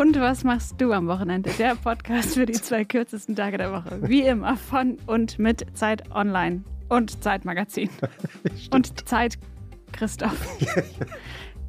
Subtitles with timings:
[0.00, 1.50] Und was machst du am Wochenende?
[1.58, 3.98] Der Podcast für die zwei kürzesten Tage der Woche.
[4.00, 7.90] Wie immer von und mit Zeit Online und Zeitmagazin.
[8.70, 9.38] und Zeit
[9.92, 10.56] Christoph.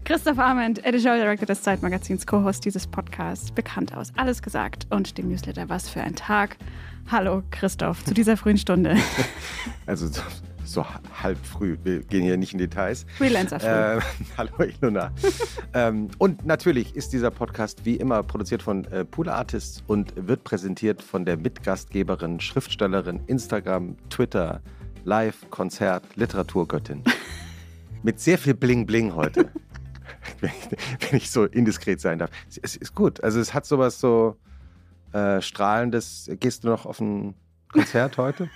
[0.05, 5.27] Christoph Arment, Editorial Director des Zeitmagazins, Co-Host dieses Podcasts, bekannt aus Alles gesagt und dem
[5.27, 6.55] Newsletter Was für ein Tag.
[7.11, 8.95] Hallo Christoph, zu dieser frühen Stunde.
[9.87, 10.09] Also
[10.71, 10.85] so,
[11.21, 13.05] halb früh, wir gehen hier nicht in Details.
[13.17, 13.67] Freelancer früh.
[13.67, 13.99] Äh,
[14.37, 15.11] hallo Ilona.
[15.73, 20.43] ähm, und natürlich ist dieser Podcast wie immer produziert von äh, Pool Artists und wird
[20.43, 24.61] präsentiert von der Mitgastgeberin, Schriftstellerin, Instagram, Twitter,
[25.03, 27.03] Live, Konzert, Literaturgöttin.
[28.03, 29.51] Mit sehr viel Bling Bling heute.
[30.39, 32.31] wenn, ich, wenn ich so indiskret sein darf.
[32.61, 33.23] Es ist gut.
[33.23, 34.37] Also es hat sowas so
[35.11, 36.31] äh, strahlendes.
[36.39, 37.35] Gehst du noch auf ein
[37.71, 38.49] Konzert heute?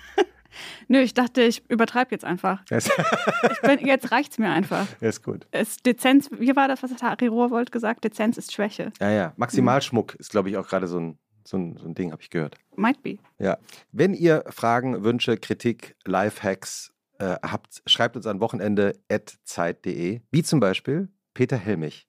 [0.88, 2.64] Nö, ich dachte, ich übertreibe jetzt einfach.
[2.70, 4.88] Es Ich bin, jetzt reicht's mir einfach.
[5.00, 5.48] ist gut.
[5.52, 8.04] Es, Dezenz, wie war das, was hat Harry Rohrwold gesagt?
[8.04, 8.92] Dezenz ist Schwäche.
[9.00, 9.34] Ja, ja.
[9.38, 12.30] Maximalschmuck ist, glaube ich, auch gerade so ein, so ein, so ein Ding, habe ich
[12.30, 12.58] gehört.
[12.76, 13.18] Might be.
[13.40, 13.58] Ja.
[13.92, 20.22] Wenn ihr Fragen, Wünsche, Kritik, Lifehacks äh, habt, schreibt uns an wochenende.zeit.de.
[20.32, 22.08] Wie zum Beispiel Peter Helmich.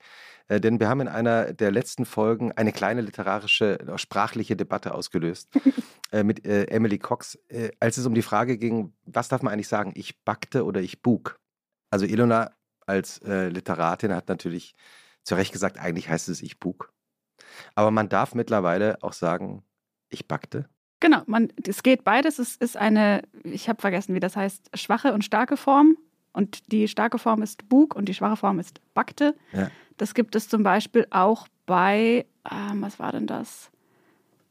[0.48, 4.94] Äh, denn wir haben in einer der letzten Folgen eine kleine literarische, äh, sprachliche Debatte
[4.94, 5.48] ausgelöst
[6.12, 7.38] äh, mit äh, Emily Cox,
[7.80, 11.02] als es um die Frage ging, was darf man eigentlich sagen, ich backte oder ich
[11.02, 11.38] bug?
[11.90, 12.52] Also Ilona
[12.86, 14.74] als Literatin hat natürlich
[15.24, 16.92] zu Recht gesagt, eigentlich heißt es ich bug.
[17.74, 19.64] Aber man darf mittlerweile auch sagen,
[20.08, 20.68] ich backte.
[21.00, 22.38] Genau, man, es geht beides.
[22.38, 25.96] Es ist eine, ich habe vergessen, wie das heißt, schwache und starke Form.
[26.32, 29.34] Und die starke Form ist Bug und die schwache Form ist Backte.
[29.52, 29.70] Ja.
[29.96, 33.70] Das gibt es zum Beispiel auch bei, ähm, was war denn das?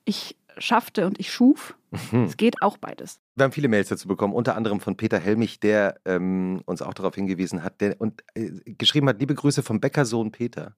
[0.05, 1.77] Ich schaffte und ich schuf.
[2.11, 2.23] Hm.
[2.25, 3.19] Es geht auch beides.
[3.35, 6.93] Wir haben viele Mails dazu bekommen, unter anderem von Peter Helmich, der ähm, uns auch
[6.93, 10.75] darauf hingewiesen hat der, und äh, geschrieben hat, liebe Grüße vom Bäckersohn Peter.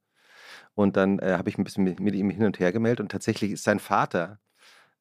[0.76, 3.12] Und dann äh, habe ich ein bisschen mit, mit ihm hin und her gemeldet und
[3.12, 4.40] tatsächlich ist sein Vater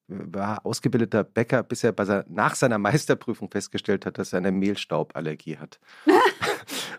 [0.08, 4.52] war ausgebildeter Bäcker, bis er bei se- nach seiner Meisterprüfung festgestellt hat, dass er eine
[4.52, 5.80] Mehlstauballergie hat.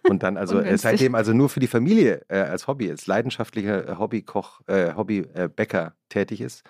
[0.08, 3.90] und dann also äh, seitdem also nur für die Familie äh, als Hobby, als leidenschaftlicher
[3.90, 6.64] äh, Hobbykoch, äh, Hobbybäcker tätig ist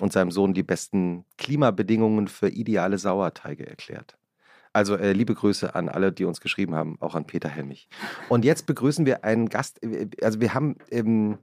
[0.00, 4.16] und seinem Sohn die besten Klimabedingungen für ideale Sauerteige erklärt.
[4.72, 7.88] Also äh, liebe Grüße an alle, die uns geschrieben haben, auch an Peter Helmich.
[8.28, 9.80] Und jetzt begrüßen wir einen Gast.
[9.84, 11.38] äh, Also wir haben ähm,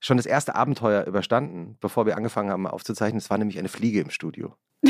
[0.00, 3.18] schon das erste Abenteuer überstanden, bevor wir angefangen haben aufzuzeichnen.
[3.18, 4.56] Es war nämlich eine Fliege im Studio.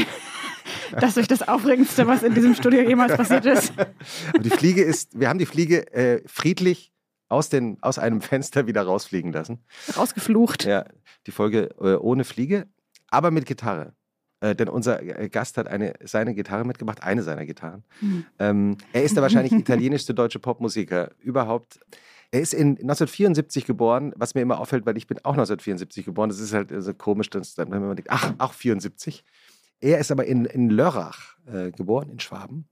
[1.00, 3.72] Das ist das Aufregendste, was in diesem Studio jemals passiert ist.
[3.78, 6.92] Aber die Fliege ist, wir haben die Fliege äh, friedlich
[7.28, 9.64] aus, den, aus einem Fenster wieder rausfliegen lassen.
[9.96, 10.64] Rausgeflucht.
[10.64, 10.84] Ja,
[11.26, 12.66] die Folge äh, ohne Fliege,
[13.08, 13.94] aber mit Gitarre.
[14.40, 17.84] Äh, denn unser äh, Gast hat eine, seine Gitarre mitgebracht, eine seiner Gitarren.
[18.00, 18.24] Hm.
[18.38, 21.78] Ähm, er ist der wahrscheinlich italienischste deutsche Popmusiker überhaupt.
[22.32, 26.28] Er ist in 1974 geboren, was mir immer auffällt, weil ich bin auch 1974 geboren.
[26.28, 29.22] Das ist halt äh, so komisch, dass dann, wenn man denkt, ach, auch 74.
[29.82, 32.68] Er ist aber in, in Lörrach äh, geboren, in Schwaben,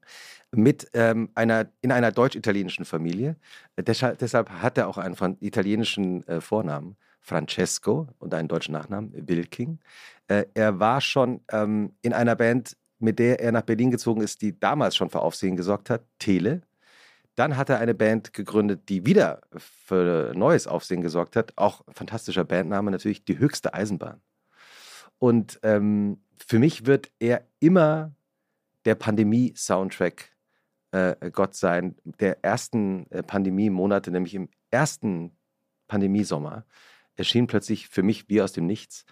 [0.53, 3.37] mit ähm, einer, in einer deutsch-italienischen Familie.
[3.77, 9.81] Deshalb, deshalb hat er auch einen italienischen äh, Vornamen, Francesco, und einen deutschen Nachnamen, Wilking.
[10.29, 14.41] Äh, er war schon ähm, in einer Band, mit der er nach Berlin gezogen ist,
[14.41, 16.63] die damals schon für Aufsehen gesorgt hat, Tele.
[17.35, 21.55] Dann hat er eine Band gegründet, die wieder für neues Aufsehen gesorgt hat.
[21.57, 24.21] Auch fantastischer Bandname, natürlich die höchste Eisenbahn.
[25.21, 28.13] Und ähm, für mich wird er immer
[28.87, 30.33] der Pandemie-Soundtrack
[30.93, 35.37] äh, Gott sein, der ersten äh, Pandemie-Monate, nämlich im ersten
[35.87, 36.65] Pandemiesommer,
[37.17, 39.05] erschien plötzlich für mich wie aus dem Nichts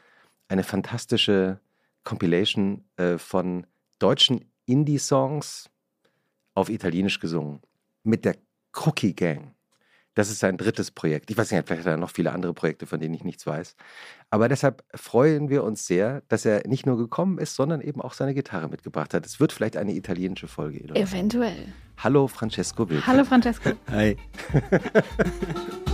[0.49, 1.61] eine fantastische
[2.05, 3.67] Compilation äh, von
[3.99, 5.69] deutschen Indie-Songs
[6.55, 7.61] auf Italienisch gesungen
[8.03, 8.37] mit der
[8.73, 9.55] Cookie Gang.
[10.19, 11.31] Das ist sein drittes Projekt.
[11.31, 13.77] Ich weiß nicht, vielleicht hat er noch viele andere Projekte, von denen ich nichts weiß.
[14.31, 18.15] Aber deshalb freuen wir uns sehr, dass er nicht nur gekommen ist, sondern eben auch
[18.15, 19.25] seine Gitarre mitgebracht hat.
[19.25, 20.81] Es wird vielleicht eine italienische Folge.
[20.97, 21.73] Eventuell.
[21.99, 23.07] Hallo Francesco Wilke.
[23.07, 23.71] Hallo Francesco.
[23.93, 24.17] Hi.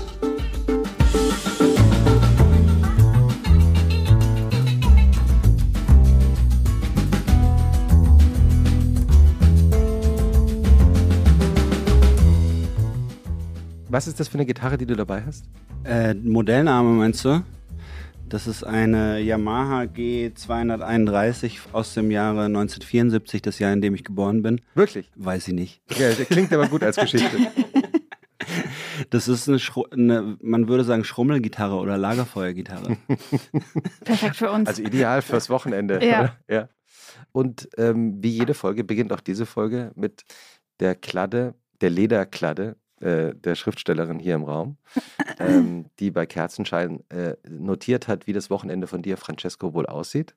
[13.95, 15.45] Was ist das für eine Gitarre, die du dabei hast?
[15.85, 17.45] Äh, Modellname meinst du?
[18.29, 24.43] Das ist eine Yamaha G231 aus dem Jahre 1974, das Jahr, in dem ich geboren
[24.43, 24.61] bin.
[24.75, 25.13] Wirklich?
[25.15, 25.81] Weiß ich nicht.
[25.97, 27.37] Ja, der klingt aber gut als Geschichte.
[29.11, 29.59] Das ist eine,
[29.93, 32.97] eine man würde sagen, Schrummelgitarre oder Lagerfeuergitarre.
[34.05, 34.69] Perfekt für uns.
[34.69, 36.05] Also ideal fürs Wochenende.
[36.05, 36.21] Ja.
[36.21, 36.39] oder?
[36.49, 36.69] ja.
[37.33, 40.25] Und ähm, wie jede Folge beginnt auch diese Folge mit
[40.81, 44.79] der Kladde, der Lederkladde äh, der Schriftstellerin hier im Raum,
[45.39, 50.35] ähm, die bei Kerzenschein äh, notiert hat, wie das Wochenende von dir, Francesco, wohl aussieht.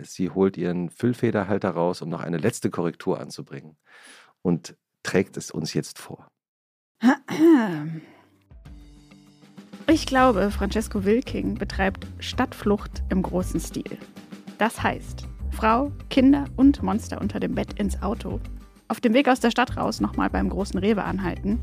[0.00, 3.76] Sie holt ihren Füllfederhalter raus, um noch eine letzte Korrektur anzubringen
[4.42, 6.30] und trägt es uns jetzt vor.
[9.90, 13.96] Ich glaube, Francesco Wilking betreibt Stadtflucht im großen Stil.
[14.58, 18.38] Das heißt, Frau, Kinder und Monster unter dem Bett ins Auto.
[18.88, 21.60] Auf dem Weg aus der Stadt raus nochmal beim großen Rewe anhalten.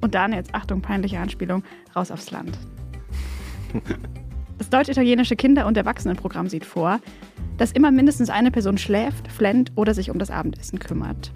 [0.00, 1.62] Und dann, jetzt Achtung, peinliche Anspielung,
[1.94, 2.56] raus aufs Land.
[4.58, 7.00] Das deutsch-italienische Kinder- und Erwachsenenprogramm sieht vor,
[7.58, 11.32] dass immer mindestens eine Person schläft, flennt oder sich um das Abendessen kümmert.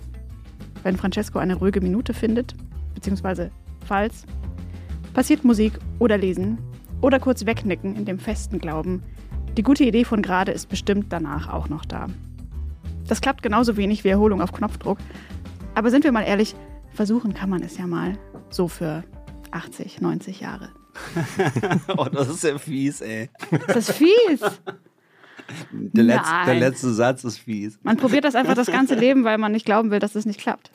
[0.82, 2.55] Wenn Francesco eine ruhige Minute findet,
[2.94, 3.50] beziehungsweise
[3.87, 4.25] falls,
[5.14, 6.59] passiert Musik oder Lesen
[7.00, 9.03] oder kurz wegnicken in dem festen Glauben,
[9.56, 12.06] die gute Idee von gerade ist bestimmt danach auch noch da.
[13.06, 14.99] Das klappt genauso wenig wie Erholung auf Knopfdruck.
[15.75, 16.55] Aber sind wir mal ehrlich,
[16.93, 18.17] versuchen kann man es ja mal.
[18.52, 19.02] So für
[19.50, 20.69] 80, 90 Jahre.
[21.96, 23.31] oh, das ist ja fies, ey.
[23.66, 24.40] Das ist fies.
[25.72, 27.78] Der, Letz-, der, letzte Satz ist fies.
[27.82, 30.40] Man probiert das einfach das ganze Leben, weil man nicht glauben will, dass es nicht
[30.40, 30.70] klappt.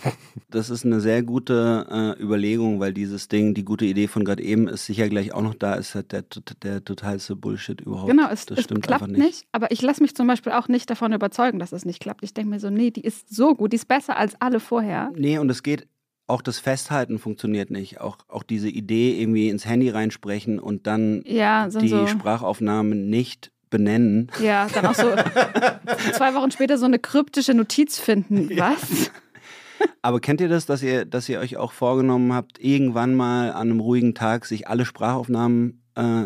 [0.52, 4.44] Das ist eine sehr gute äh, Überlegung, weil dieses Ding, die gute Idee von gerade
[4.44, 6.26] eben, ist sicher gleich auch noch da, ist halt der,
[6.62, 8.10] der totalste Bullshit überhaupt.
[8.10, 9.20] Genau, es, das es stimmt klappt nicht.
[9.20, 9.48] nicht.
[9.52, 12.24] Aber ich lasse mich zum Beispiel auch nicht davon überzeugen, dass es nicht klappt.
[12.24, 15.12] Ich denke mir so, nee, die ist so gut, die ist besser als alle vorher.
[15.16, 15.88] Nee, und es geht
[16.28, 18.02] auch das Festhalten funktioniert nicht.
[18.02, 23.52] Auch, auch diese Idee, irgendwie ins Handy reinsprechen und dann ja, die so Sprachaufnahmen nicht
[23.70, 24.30] benennen.
[24.42, 25.10] Ja, dann auch so
[26.14, 28.50] zwei Wochen später so eine kryptische Notiz finden.
[28.58, 29.12] Was?
[30.02, 33.70] Aber kennt ihr das, dass ihr, dass ihr euch auch vorgenommen habt, irgendwann mal an
[33.70, 36.26] einem ruhigen Tag sich alle Sprachaufnahmen äh,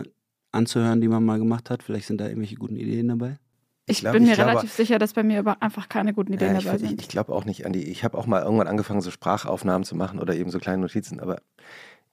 [0.51, 1.83] anzuhören, die man mal gemacht hat?
[1.83, 3.38] Vielleicht sind da irgendwelche guten Ideen dabei?
[3.86, 6.56] Ich, ich glaub, bin mir glaube, relativ sicher, dass bei mir einfach keine guten Ideen
[6.56, 6.94] ja, dabei sind.
[6.94, 7.81] Ich, ich glaube auch nicht, Andi.
[7.81, 11.19] Ich habe auch mal irgendwann angefangen, so Sprachaufnahmen zu machen oder eben so kleine Notizen.
[11.19, 11.42] Aber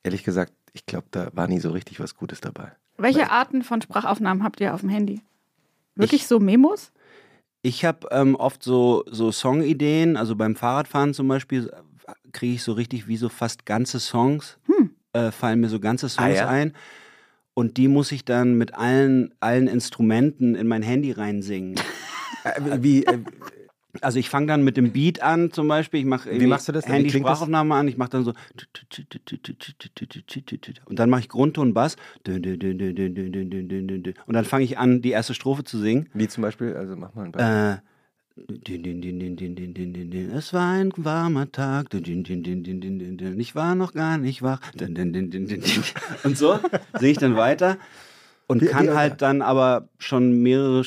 [0.02, 2.72] ehrlich gesagt, ich glaube, da war nie so richtig was Gutes dabei.
[2.96, 5.20] Welche Weil, Arten von Sprachaufnahmen habt ihr auf dem Handy?
[5.94, 6.92] Wirklich ich, so Memos?
[7.62, 11.70] Ich habe ähm, oft so, so Songideen, also beim Fahrradfahren zum Beispiel
[12.32, 14.90] kriege ich so richtig wie so fast ganze Songs, hm.
[15.12, 16.48] äh, fallen mir so ganze Songs ah, ja?
[16.48, 16.74] ein.
[17.58, 21.74] Und die muss ich dann mit allen, allen Instrumenten in mein Handy reinsingen.
[22.44, 23.18] Äh, wie, äh,
[24.00, 25.98] also ich fange dann mit dem Beat an zum Beispiel.
[25.98, 26.86] Ich mache Wie machst du das?
[26.86, 27.88] Handy-Sprachaufnahme an.
[27.88, 28.32] Ich mache dann so
[30.86, 32.46] und dann mache ich Grundton Bass und
[34.28, 36.08] dann fange ich an, die erste Strophe zu singen.
[36.14, 36.76] Wie zum Beispiel?
[36.76, 37.82] Also mach mal ein Beispiel.
[38.46, 41.88] Äh, es war ein warmer Tag.
[43.38, 44.60] Ich war noch gar nicht wach.
[46.24, 46.58] Und so
[46.98, 47.78] singe ich dann weiter
[48.48, 50.82] und kann halt dann aber schon mehrere,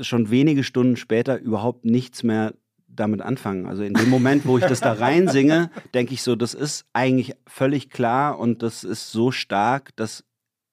[0.00, 2.52] schon wenige Stunden später überhaupt nichts mehr
[2.88, 3.66] damit anfangen.
[3.66, 7.34] Also in dem Moment, wo ich das da reinsinge, denke ich so, das ist eigentlich
[7.46, 10.24] völlig klar und das ist so stark, dass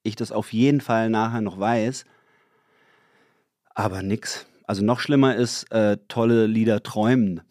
[0.04, 2.06] ich das auf jeden Fall nachher noch weiß.
[3.76, 4.46] Aber nix.
[4.66, 7.42] Also noch schlimmer ist äh, tolle Lieder träumen.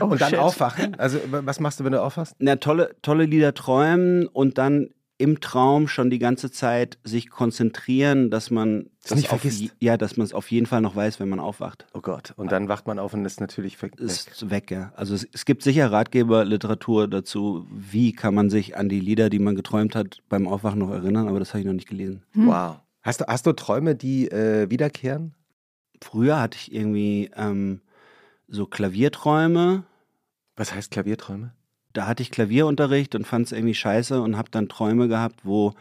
[0.00, 0.38] Oh, und dann shit.
[0.38, 0.94] aufwachen?
[0.98, 2.34] Also was machst du, wenn du aufwachst?
[2.38, 4.90] Na, tolle, tolle Lieder träumen und dann
[5.20, 9.76] im Traum schon die ganze Zeit sich konzentrieren, dass man das nicht auf, vergisst.
[9.78, 11.86] Ja, dass man es auf jeden Fall noch weiß, wenn man aufwacht.
[11.92, 12.32] Oh Gott.
[12.36, 14.00] Und dann wacht man auf und ist natürlich weg.
[14.00, 14.94] Ist weg, ja.
[14.96, 19.40] Also es, es gibt sicher Ratgeberliteratur dazu, wie kann man sich an die Lieder, die
[19.40, 22.22] man geträumt hat, beim Aufwachen noch erinnern, aber das habe ich noch nicht gelesen.
[22.32, 22.46] Hm.
[22.46, 22.76] Wow.
[23.02, 25.34] Hast du, hast du Träume, die äh, wiederkehren?
[26.02, 27.80] Früher hatte ich irgendwie ähm,
[28.48, 29.84] so Klavierträume.
[30.56, 31.52] Was heißt Klavierträume?
[31.92, 35.74] Da hatte ich Klavierunterricht und fand es irgendwie scheiße und habe dann Träume gehabt, wo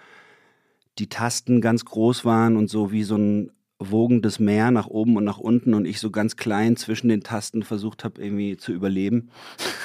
[0.98, 5.24] die Tasten ganz groß waren und so wie so ein wogendes Meer nach oben und
[5.24, 9.30] nach unten und ich so ganz klein zwischen den Tasten versucht habe, irgendwie zu überleben.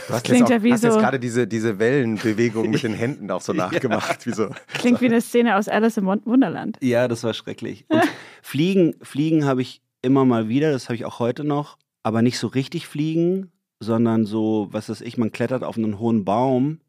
[0.08, 2.82] Du hast, Klingt jetzt, auch, ja wie hast so jetzt gerade diese, diese Wellenbewegung mit
[2.82, 4.26] den Händen auch so nachgemacht.
[4.26, 4.32] ja.
[4.32, 4.50] Wie so.
[4.66, 6.76] Klingt wie eine Szene aus Alice im Wunderland.
[6.80, 7.84] Ja, das war schrecklich.
[7.88, 8.02] Und
[8.42, 12.38] Fliegen, Fliegen habe ich immer mal wieder, das habe ich auch heute noch, aber nicht
[12.38, 16.80] so richtig fliegen, sondern so, was weiß ich, man klettert auf einen hohen Baum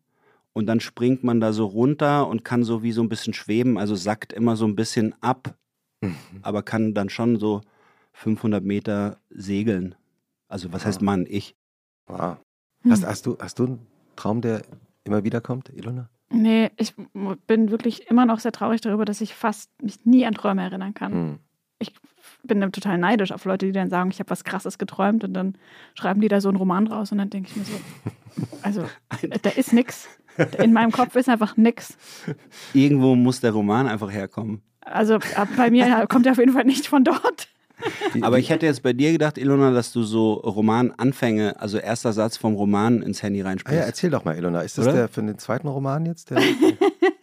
[0.53, 3.77] und dann springt man da so runter und kann so wie so ein bisschen schweben,
[3.77, 5.55] also sackt immer so ein bisschen ab,
[6.01, 6.15] mhm.
[6.41, 7.61] aber kann dann schon so
[8.13, 9.95] 500 Meter segeln.
[10.47, 10.87] Also was wow.
[10.87, 11.25] heißt man?
[11.27, 11.55] Ich.
[12.07, 12.37] Wow.
[12.81, 12.91] Hm.
[12.91, 14.61] Hast, hast, du, hast du einen Traum, der
[15.03, 16.09] immer wieder kommt, Ilona?
[16.29, 16.93] Nee, ich
[17.47, 20.93] bin wirklich immer noch sehr traurig darüber, dass ich fast mich nie an Träume erinnern
[20.93, 21.13] kann.
[21.13, 21.39] Hm.
[21.79, 21.93] Ich
[22.47, 25.33] bin dann total neidisch auf Leute, die dann sagen, ich habe was Krasses geträumt und
[25.33, 25.55] dann
[25.93, 27.73] schreiben die da so einen Roman raus und dann denke ich mir so,
[28.61, 28.85] also
[29.41, 30.07] da ist nichts.
[30.61, 31.97] In meinem Kopf ist einfach nichts.
[32.73, 34.61] Irgendwo muss der Roman einfach herkommen.
[34.81, 35.19] Also
[35.55, 37.47] bei mir kommt er auf jeden Fall nicht von dort.
[38.21, 42.37] Aber ich hätte jetzt bei dir gedacht, Ilona, dass du so Romananfänge, also erster Satz
[42.37, 43.79] vom Roman ins Handy Ah reinsprichst.
[43.79, 44.61] ja, erzähl doch mal, Ilona.
[44.61, 44.95] Ist das Oder?
[44.95, 46.29] der für den zweiten Roman jetzt?
[46.29, 46.41] Der,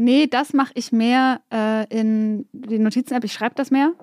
[0.00, 3.24] Nee, das mache ich mehr äh, in die Notizen-App.
[3.24, 3.94] Ich schreibe das mehr.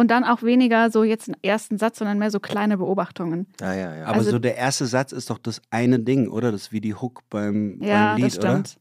[0.00, 3.46] Und dann auch weniger so jetzt einen ersten Satz, sondern mehr so kleine Beobachtungen.
[3.60, 4.04] ah ja, ja.
[4.06, 6.50] Aber Also- so der erste Satz ist doch das eine Ding, oder?
[6.52, 8.76] Das ist wie die Hook beim, Ja, beim Lied, das stimmt.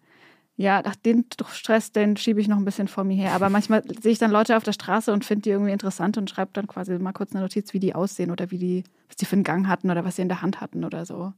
[0.55, 3.33] Ja, ach, den Stress, den schiebe ich noch ein bisschen vor mir her.
[3.33, 6.29] Aber manchmal sehe ich dann Leute auf der Straße und finde die irgendwie interessant und
[6.29, 9.25] schreibe dann quasi mal kurz eine Notiz, wie die aussehen oder wie die, was die
[9.25, 11.33] für einen Gang hatten oder was sie in der Hand hatten oder so.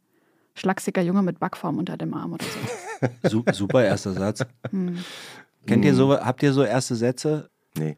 [0.54, 3.08] Schlagsiger Junge mit Backform unter dem Arm oder so.
[3.08, 3.30] oder?
[3.30, 4.42] Su super erster Satz.
[4.70, 4.98] Hm.
[5.66, 7.50] Kennt ihr so, habt ihr so erste Sätze?
[7.78, 7.98] Nee.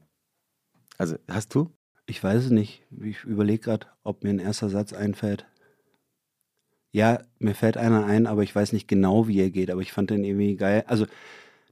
[0.98, 1.72] Also, hast du?
[2.06, 2.84] Ich weiß es nicht.
[3.02, 5.46] Ich überlege gerade, ob mir ein erster Satz einfällt.
[6.92, 9.92] Ja, mir fällt einer ein, aber ich weiß nicht genau, wie er geht, aber ich
[9.92, 10.84] fand den irgendwie geil.
[10.88, 11.08] Also,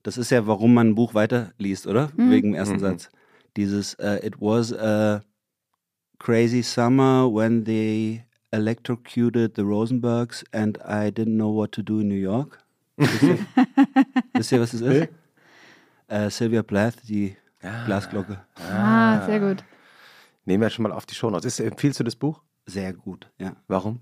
[0.03, 2.11] das ist ja, warum man ein Buch weiterliest, oder?
[2.17, 2.31] Mhm.
[2.31, 2.79] Wegen dem ersten Mhm.
[2.79, 3.09] Satz.
[3.57, 5.21] Dieses äh, It was a
[6.17, 12.07] crazy summer when they electrocuted the Rosenbergs and I didn't know what to do in
[12.07, 12.57] New York.
[12.97, 13.37] Wisst ihr,
[14.33, 15.09] wisst ihr was das ist?
[16.07, 18.39] Äh, Sylvia Plath, die Glasglocke.
[18.55, 19.63] Ah, sehr gut.
[20.45, 21.45] Nehmen wir schon mal auf die Shownotes.
[21.45, 22.41] Ist, empfiehlst du das Buch?
[22.65, 23.55] Sehr gut, ja.
[23.67, 24.01] Warum?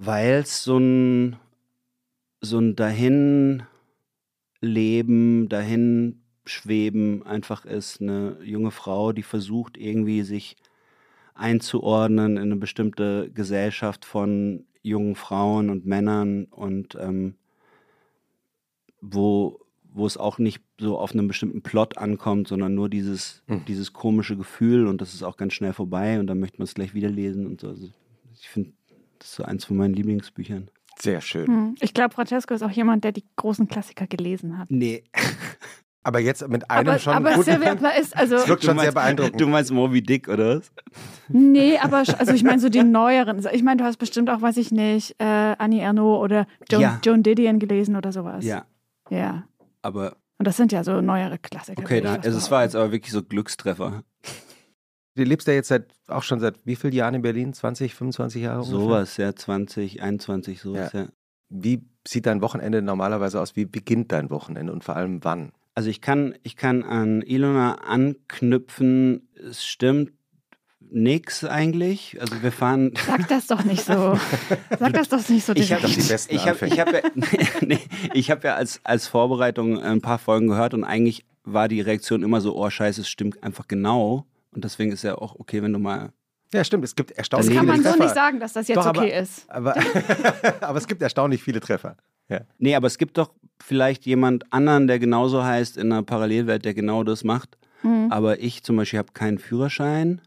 [0.00, 1.36] weil es so ein,
[2.40, 3.66] so ein Dahinleben,
[5.50, 8.00] dahin schweben einfach ist.
[8.00, 10.56] Eine junge Frau, die versucht irgendwie sich
[11.34, 17.34] einzuordnen in eine bestimmte Gesellschaft von jungen Frauen und Männern und ähm,
[19.02, 19.60] wo,
[19.92, 23.64] wo es auch nicht so auf einen bestimmten Plot ankommt, sondern nur dieses, Mhm.
[23.66, 26.74] dieses komische Gefühl und das ist auch ganz schnell vorbei und dann möchte man es
[26.74, 27.68] gleich wieder lesen und so.
[27.68, 27.88] Also
[28.34, 28.72] ich finde,
[29.18, 30.70] das ist so eins von meinen Lieblingsbüchern.
[30.98, 31.46] Sehr schön.
[31.46, 31.74] Hm.
[31.80, 34.70] Ich glaube, Francesco ist auch jemand, der die großen Klassiker gelesen hat.
[34.70, 35.02] Nee.
[36.02, 37.46] Aber jetzt mit einem aber schon aber Punkt.
[37.78, 39.38] Plath ist, also, Das wirkt schon Du sehr meinst- beeindruckend.
[39.40, 40.72] Du meinst Moby Dick, oder was?
[41.28, 43.44] nee, aber also ich meine so die neueren.
[43.52, 47.00] Ich meine, du hast bestimmt auch, weiß ich nicht, äh, Annie Ernaux oder Joan, Ja.
[47.04, 48.46] Joan Didion gelesen oder sowas.
[48.46, 48.64] Ja,
[49.10, 49.44] Ja.
[49.82, 51.82] Aber Und das sind ja so neuere Klassiker.
[51.82, 54.02] okay, würde da, ich fast also es war jetzt aber wirklich so Glückstreffer.
[55.16, 57.52] Du lebst ja jetzt seit, auch schon seit wie vielen Jahren in Berlin?
[57.52, 58.62] 20, 25 Jahre?
[58.62, 61.08] Sowas, ja, 20, 21, sowas, ja.
[61.48, 63.56] Wie sieht dein Wochenende normalerweise aus?
[63.56, 65.52] Wie beginnt dein Wochenende und vor allem wann?
[65.74, 70.12] Also ich kann, ich kann an Ilona anknüpfen, es stimmt
[70.92, 72.18] nix eigentlich.
[72.20, 72.92] Also wir fahren.
[73.06, 74.18] Sag das doch nicht so.
[74.78, 76.02] Sag das doch nicht so Ich habe direkt.
[76.04, 77.00] die besten ich hab, ich hab ja,
[77.60, 77.78] nee,
[78.14, 82.22] ich hab ja als, als Vorbereitung ein paar Folgen gehört und eigentlich war die Reaktion
[82.22, 84.26] immer so, oh scheiße, es stimmt einfach genau.
[84.52, 86.10] Und deswegen ist ja auch okay, wenn du mal.
[86.52, 86.84] Ja, stimmt.
[86.84, 88.04] Es gibt Das erstaunlich kann viele man so Treffer.
[88.04, 89.48] nicht sagen, dass das jetzt Doch, aber- okay ist.
[89.50, 89.74] Aber,
[90.60, 91.96] aber es gibt erstaunlich viele Treffer.
[92.28, 92.40] Ja.
[92.58, 93.30] Nee, aber es gibt doch
[93.62, 97.56] vielleicht jemand anderen, der genauso heißt in einer Parallelwelt, der genau das macht.
[97.82, 98.08] Mhm.
[98.10, 100.20] Aber ich zum Beispiel habe keinen Führerschein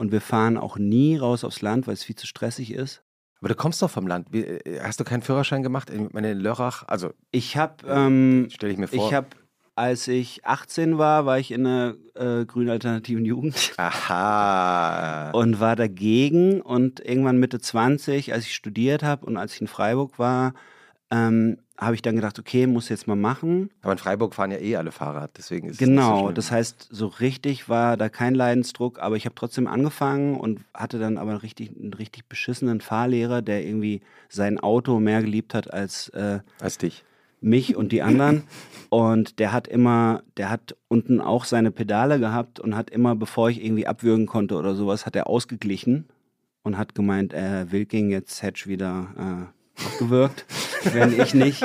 [0.00, 3.02] und wir fahren auch nie raus aufs Land, weil es viel zu stressig ist.
[3.40, 4.34] Aber du kommst doch vom Land.
[4.34, 5.90] Äh, Hast du keinen Führerschein gemacht?
[5.90, 9.06] Ich meine, in Lörrach, also Ich habe, ähm, stelle ich mir vor.
[9.06, 9.28] ich habe,
[9.76, 15.30] als ich 18 war, war ich in einer äh, grünen alternativen Jugend Aha.
[15.32, 16.60] und war dagegen.
[16.62, 20.54] Und irgendwann Mitte 20, als ich studiert habe und als ich in Freiburg war,
[21.10, 23.70] ähm, habe ich dann gedacht, okay, muss jetzt mal machen.
[23.82, 26.34] Aber in Freiburg fahren ja eh alle Fahrrad, deswegen ist es nicht so Genau, schlimm.
[26.34, 30.98] das heißt, so richtig war da kein Leidensdruck, aber ich habe trotzdem angefangen und hatte
[30.98, 36.08] dann aber richtig, einen richtig beschissenen Fahrlehrer, der irgendwie sein Auto mehr geliebt hat als
[36.10, 37.02] äh, als dich.
[37.40, 38.42] mich und die anderen.
[38.90, 43.48] Und der hat immer, der hat unten auch seine Pedale gehabt und hat immer, bevor
[43.48, 46.04] ich irgendwie abwürgen konnte oder sowas, hat er ausgeglichen
[46.62, 50.44] und hat gemeint, äh, Wilking, jetzt hätte ich wieder äh, abgewürgt,
[50.92, 51.62] wenn ich nicht.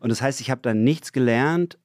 [0.00, 1.78] Und das heißt, ich habe dann nichts gelernt,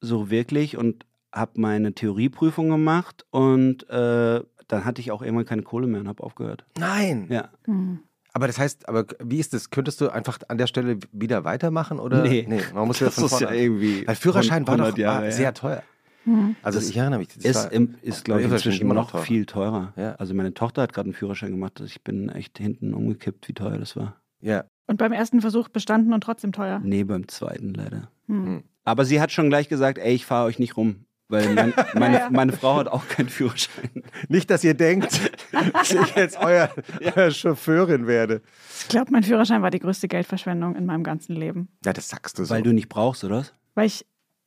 [0.00, 5.62] so wirklich, und habe meine Theorieprüfung gemacht und äh, dann hatte ich auch irgendwann keine
[5.62, 6.64] Kohle mehr und habe aufgehört.
[6.78, 7.26] Nein.
[7.28, 7.50] Ja.
[7.64, 8.00] Hm.
[8.32, 9.70] Aber das heißt, aber wie ist das?
[9.70, 12.22] Könntest du einfach an der Stelle wieder weitermachen oder?
[12.22, 12.46] Nee.
[12.74, 13.56] man muss ja Das von ist ja vorne.
[13.62, 15.82] irgendwie Weil Führerschein war doch 100 Jahre sehr teuer.
[16.26, 16.54] Hm.
[16.62, 17.28] Also Das ich erinnere mich.
[17.28, 19.22] Das ist, war, im, ist glaube ich, inzwischen immer noch teurer.
[19.24, 19.92] viel teurer.
[19.96, 20.14] Ja.
[20.16, 21.80] Also meine Tochter hat gerade einen Führerschein gemacht.
[21.80, 24.16] Ich bin echt hinten umgekippt, wie teuer das war.
[24.40, 24.64] ja.
[24.88, 26.80] Und beim ersten Versuch bestanden und trotzdem teuer.
[26.84, 28.08] Nee, beim zweiten leider.
[28.28, 28.62] Hm.
[28.84, 31.06] Aber sie hat schon gleich gesagt, ey, ich fahre euch nicht rum.
[31.28, 32.30] Weil mein, meine, Ja.
[32.30, 34.04] meine Frau hat auch keinen Führerschein.
[34.28, 35.18] Nicht, dass ihr denkt,
[35.72, 36.70] dass ich jetzt euer,
[37.16, 38.42] euer Chauffeurin werde.
[38.78, 41.66] Ich glaube, mein Führerschein war die größte Geldverschwendung in meinem ganzen Leben.
[41.84, 42.54] Ja, das sagst du so.
[42.54, 43.38] Weil du nicht brauchst, oder?
[43.38, 43.54] was?
[43.74, 44.06] Weil ich,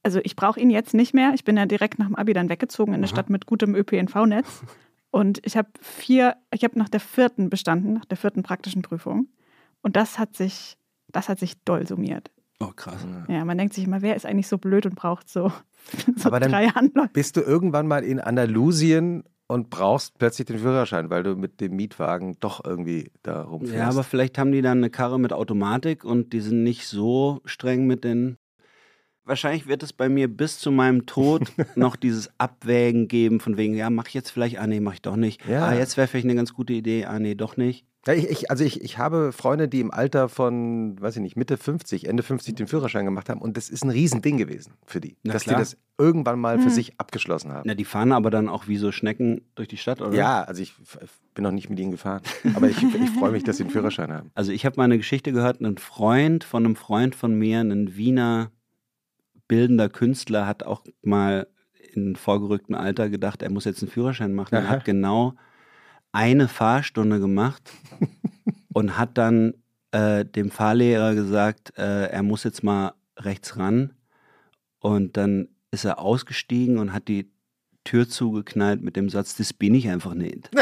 [0.09, 1.33] also ich brauche ihn jetzt nicht mehr.
[1.35, 3.13] Ich bin ja direkt nach dem Abi dann weggezogen in eine Aha.
[3.13, 4.63] Stadt mit gutem ÖPNV-Netz.
[5.11, 9.27] Und ich habe vier, ich habe nach der vierten bestanden, nach der vierten praktischen Prüfung.
[9.83, 10.77] Und das hat sich,
[11.11, 12.31] das hat sich doll summiert.
[12.59, 13.05] Oh, krass.
[13.27, 15.51] Ja, man denkt sich immer, wer ist eigentlich so blöd und braucht so,
[16.15, 17.09] so Aber dann drei Anläufe.
[17.13, 21.75] Bist du irgendwann mal in Andalusien und brauchst plötzlich den Führerschein, weil du mit dem
[21.75, 23.75] Mietwagen doch irgendwie da rumfährst?
[23.75, 27.41] Ja, aber vielleicht haben die dann eine Karre mit Automatik und die sind nicht so
[27.45, 28.37] streng mit den.
[29.29, 31.43] Wahrscheinlich wird es bei mir bis zu meinem Tod
[31.75, 35.03] noch dieses Abwägen geben, von wegen, ja, mach ich jetzt vielleicht, ah nee, mach ich
[35.03, 35.45] doch nicht.
[35.47, 35.67] Ja.
[35.67, 37.85] Ah, jetzt wäre vielleicht eine ganz gute Idee, ah nee, doch nicht.
[38.07, 41.35] Ja, ich, ich, also ich, ich habe Freunde, die im Alter von, weiß ich nicht,
[41.35, 44.99] Mitte 50, Ende 50 den Führerschein gemacht haben und das ist ein Riesending gewesen für
[45.01, 45.57] die, Na dass klar.
[45.57, 46.71] die das irgendwann mal für Hm.
[46.71, 47.63] sich abgeschlossen haben.
[47.67, 50.15] Na, die fahren aber dann auch wie so Schnecken durch die Stadt, oder?
[50.15, 50.73] Ja, also ich
[51.35, 52.21] bin noch nicht mit ihnen gefahren,
[52.55, 54.31] aber ich, ich freue mich, dass sie einen Führerschein haben.
[54.33, 57.95] Also ich habe mal eine Geschichte gehört, ein Freund von einem Freund von mir, ein
[57.97, 58.49] Wiener
[59.49, 61.47] bildender Künstler, hat auch mal
[61.93, 64.55] in vorgerücktem Alter gedacht, er muss jetzt einen Führerschein machen.
[64.55, 65.33] Er hat genau
[66.13, 67.69] eine Fahrstunde gemacht
[68.73, 69.55] und hat dann
[69.91, 73.93] äh, dem Fahrlehrer gesagt, äh, er muss jetzt mal rechts ran.
[74.79, 77.29] Und dann ist er ausgestiegen und hat die
[77.83, 80.49] Tür zugeknallt mit dem Satz, das bin ich einfach nicht.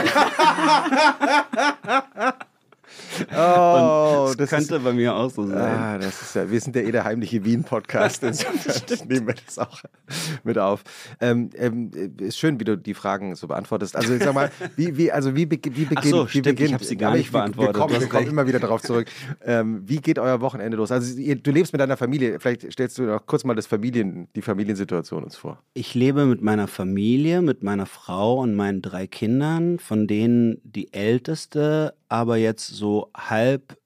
[3.31, 5.57] Oh, das, könnte bei mir auch so sein.
[5.57, 9.57] Ah, das ist ja, wir sind ja eh der heimliche Wien-Podcast, insofern nehmen wir das
[9.57, 9.81] auch
[10.43, 10.83] mit auf.
[11.19, 13.95] Ähm, ähm, ist schön, wie du die Fragen so beantwortest.
[13.95, 16.69] Also ich sag mal, wie, wie, also wie, be- wie beginnt, so, wie stimmt, beginnt,
[16.69, 19.07] ich hab sie gar nicht wir- beantwortet, Wir kommen, wir kommen immer wieder darauf zurück.
[19.43, 20.91] Ähm, wie geht euer Wochenende los?
[20.91, 24.27] Also ihr, du lebst mit deiner Familie, vielleicht stellst du noch kurz mal das Familien,
[24.35, 25.61] die Familiensituation uns vor.
[25.73, 30.93] Ich lebe mit meiner Familie, mit meiner Frau und meinen drei Kindern, von denen die
[30.93, 33.77] älteste aber jetzt so halb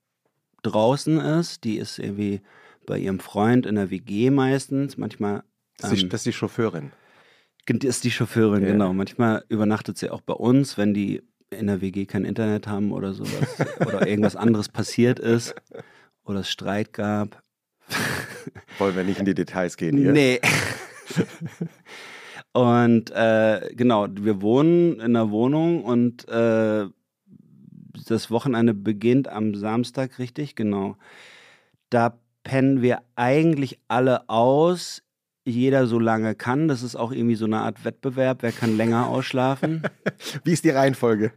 [0.62, 1.64] draußen ist.
[1.64, 2.40] Die ist irgendwie
[2.86, 4.96] bei ihrem Freund in der WG meistens.
[4.96, 5.42] Manchmal
[5.78, 6.92] Das ist, die, ähm, das ist die Chauffeurin.
[7.68, 8.72] die ist die Chauffeurin, Ja.
[8.72, 8.92] genau.
[8.92, 13.12] Manchmal übernachtet sie auch bei uns, wenn die in der WG kein Internet haben oder
[13.12, 13.30] sowas
[13.80, 15.54] oder irgendwas anderes passiert ist
[16.24, 17.42] oder es Streit gab.
[18.78, 20.12] Wollen wir nicht in die Details gehen hier?
[20.12, 20.40] Nee.
[22.52, 26.86] und äh, genau, wir wohnen in einer Wohnung und äh,
[28.08, 30.54] das Wochenende beginnt am Samstag, richtig?
[30.54, 30.96] Genau.
[31.90, 35.02] Da pennen wir eigentlich alle aus.
[35.44, 36.68] Jeder so lange kann.
[36.68, 38.42] Das ist auch irgendwie so eine Art Wettbewerb.
[38.42, 39.82] Wer kann länger ausschlafen?
[40.44, 41.32] Wie ist die Reihenfolge?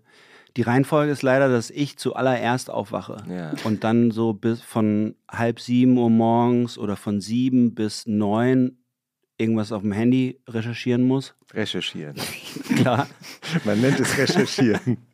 [0.57, 3.17] Die Reihenfolge ist leider, dass ich zuallererst aufwache.
[3.29, 3.53] Ja.
[3.65, 8.77] Und dann so bis von halb sieben Uhr morgens oder von sieben bis neun
[9.37, 11.35] irgendwas auf dem Handy recherchieren muss.
[11.53, 12.15] Recherchieren.
[12.77, 13.07] Klar.
[13.65, 14.97] Man nennt es Recherchieren.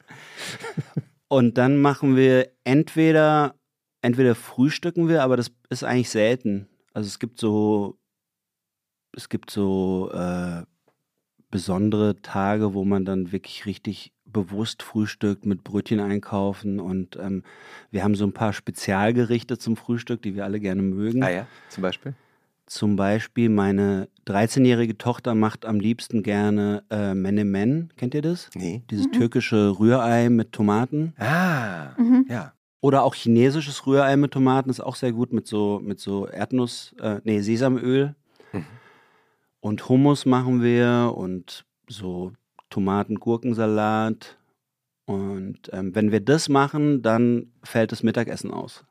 [1.31, 3.55] Und dann machen wir entweder,
[4.01, 6.67] entweder frühstücken wir, aber das ist eigentlich selten.
[6.93, 7.97] Also es gibt so,
[9.15, 10.63] es gibt so äh,
[11.49, 17.43] besondere Tage, wo man dann wirklich richtig bewusst frühstückt mit Brötchen einkaufen und ähm,
[17.91, 21.23] wir haben so ein paar Spezialgerichte zum Frühstück, die wir alle gerne mögen.
[21.23, 22.13] ah ja, zum Beispiel?
[22.71, 27.91] Zum Beispiel meine 13-jährige Tochter macht am liebsten gerne äh, Menemen.
[27.97, 28.49] Kennt ihr das?
[28.55, 28.81] Nee.
[28.89, 29.11] Dieses Mhm.
[29.11, 31.11] türkische Rührei mit Tomaten.
[31.19, 32.27] Ah, Mhm.
[32.29, 32.53] ja.
[32.79, 36.95] Oder auch chinesisches Rührei mit Tomaten ist auch sehr gut mit so, mit so Erdnuss,
[37.01, 38.15] äh, nee, Sesamöl.
[38.53, 38.65] Mhm.
[39.59, 42.31] Und Hummus machen wir und so
[42.69, 44.37] Tomaten-Gurkensalat.
[45.05, 48.85] Und ähm, wenn wir das machen, dann fällt das Mittagessen aus.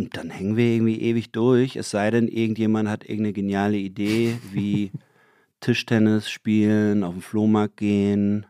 [0.00, 4.38] Und dann hängen wir irgendwie ewig durch, es sei denn, irgendjemand hat irgendeine geniale Idee,
[4.50, 4.92] wie
[5.60, 8.46] Tischtennis spielen, auf den Flohmarkt gehen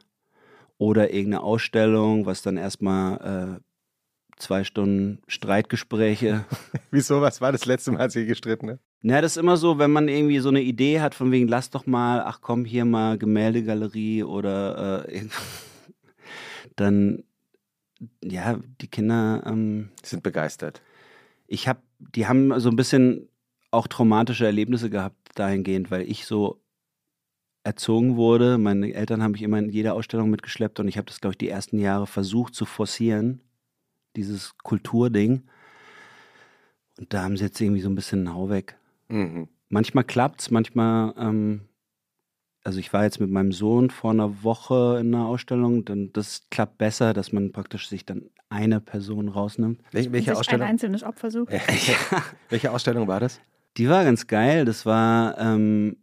[0.78, 6.44] oder irgendeine Ausstellung, was dann erstmal äh, zwei Stunden Streitgespräche.
[6.92, 8.80] Wieso, was war das letzte Mal, als ihr gestritten habt?
[9.02, 11.70] Na, das ist immer so, wenn man irgendwie so eine Idee hat, von wegen, lass
[11.70, 15.26] doch mal, ach komm, hier mal Gemäldegalerie oder äh,
[16.76, 17.24] dann,
[18.22, 20.80] ja, die Kinder, ähm, sind begeistert.
[21.50, 23.28] Ich habe, die haben so ein bisschen
[23.72, 26.62] auch traumatische Erlebnisse gehabt dahingehend, weil ich so
[27.64, 28.56] erzogen wurde.
[28.56, 31.38] Meine Eltern haben mich immer in jede Ausstellung mitgeschleppt und ich habe das, glaube ich,
[31.38, 33.42] die ersten Jahre versucht zu forcieren,
[34.16, 35.42] dieses Kulturding.
[36.98, 38.78] Und da haben sie jetzt irgendwie so ein bisschen einen Hau weg.
[39.08, 39.48] Mhm.
[39.68, 41.62] Manchmal klappt's, manchmal, ähm,
[42.70, 46.42] also ich war jetzt mit meinem Sohn vor einer Woche in einer Ausstellung, dann das
[46.50, 49.80] klappt besser, dass man praktisch sich dann eine Person rausnimmt.
[49.90, 50.68] Welche, Sich welche ein Ausstellung?
[50.68, 51.52] einzelnes Opfer sucht.
[52.48, 53.40] welche Ausstellung war das?
[53.76, 54.64] Die war ganz geil.
[54.64, 55.96] Das war, ähm,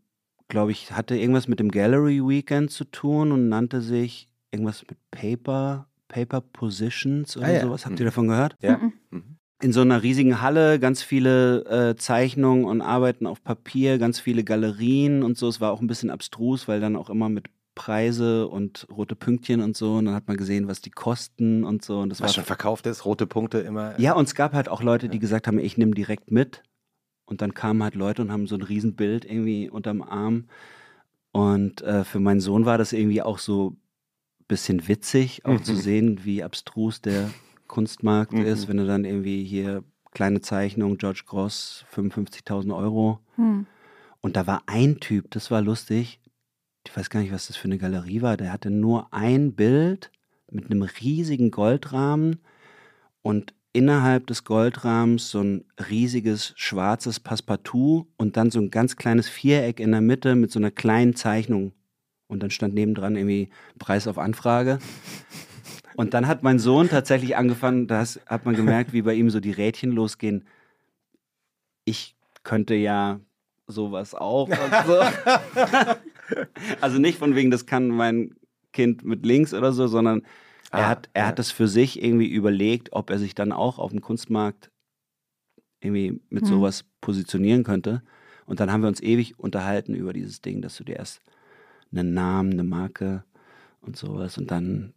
[0.49, 4.97] glaube ich, hatte irgendwas mit dem Gallery Weekend zu tun und nannte sich irgendwas mit
[5.11, 7.61] Paper, Paper Positions oder Ah ja.
[7.61, 7.85] sowas.
[7.85, 7.99] Habt Mhm.
[7.99, 8.57] ihr davon gehört?
[8.61, 8.77] Ja.
[8.77, 8.93] Mhm.
[9.11, 9.36] Mhm.
[9.59, 14.43] In so einer riesigen Halle, ganz viele äh, Zeichnungen und Arbeiten auf Papier, ganz viele
[14.43, 15.47] Galerien und so.
[15.47, 19.61] Es war auch ein bisschen abstrus, weil dann auch immer mit Preise und rote Pünktchen
[19.61, 19.95] und so.
[19.95, 21.99] Und dann hat man gesehen, was die kosten und so.
[21.99, 23.99] Und das Was war schon verkauft ist, rote Punkte immer.
[23.99, 26.61] ja, und es gab halt auch Leute, die gesagt haben, ich nehme direkt mit.
[27.25, 30.45] Und dann kamen halt Leute und haben so ein Riesenbild irgendwie unterm Arm.
[31.31, 35.75] Und äh, für meinen Sohn war das irgendwie auch so ein bisschen witzig, auch zu
[35.75, 37.29] sehen, wie abstrus der
[37.67, 38.45] Kunstmarkt Mhm.
[38.45, 43.19] ist, wenn du dann irgendwie hier kleine Zeichnung, George Gross, 55.000 Euro.
[43.35, 43.65] Hm.
[44.21, 46.19] Und da war ein Typ, das war lustig.
[46.85, 48.37] Ich weiß gar nicht, was das für eine Galerie war.
[48.37, 50.11] Der hatte nur ein Bild
[50.49, 52.39] mit einem riesigen Goldrahmen
[53.21, 59.29] und innerhalb des Goldrahmens so ein riesiges schwarzes Passepartout und dann so ein ganz kleines
[59.29, 61.73] Viereck in der Mitte mit so einer kleinen Zeichnung.
[62.27, 64.79] Und dann stand nebendran irgendwie Preis auf Anfrage.
[65.97, 69.39] Und dann hat mein Sohn tatsächlich angefangen, da hat man gemerkt, wie bei ihm so
[69.39, 70.45] die Rädchen losgehen.
[71.85, 73.19] Ich könnte ja
[73.65, 74.47] sowas auch
[74.85, 75.01] so.
[76.81, 78.35] also nicht von wegen, das kann mein
[78.73, 80.21] Kind mit links oder so, sondern
[80.71, 81.27] er Ah, hat, er ja.
[81.29, 84.69] hat es für sich irgendwie überlegt, ob er sich dann auch auf dem Kunstmarkt
[85.81, 86.49] irgendwie mit Hm.
[86.49, 88.03] sowas positionieren könnte.
[88.45, 91.21] Und dann haben wir uns ewig unterhalten über dieses Ding, dass du dir erst
[91.91, 93.23] einen Namen, eine Marke
[93.81, 94.93] und sowas und dann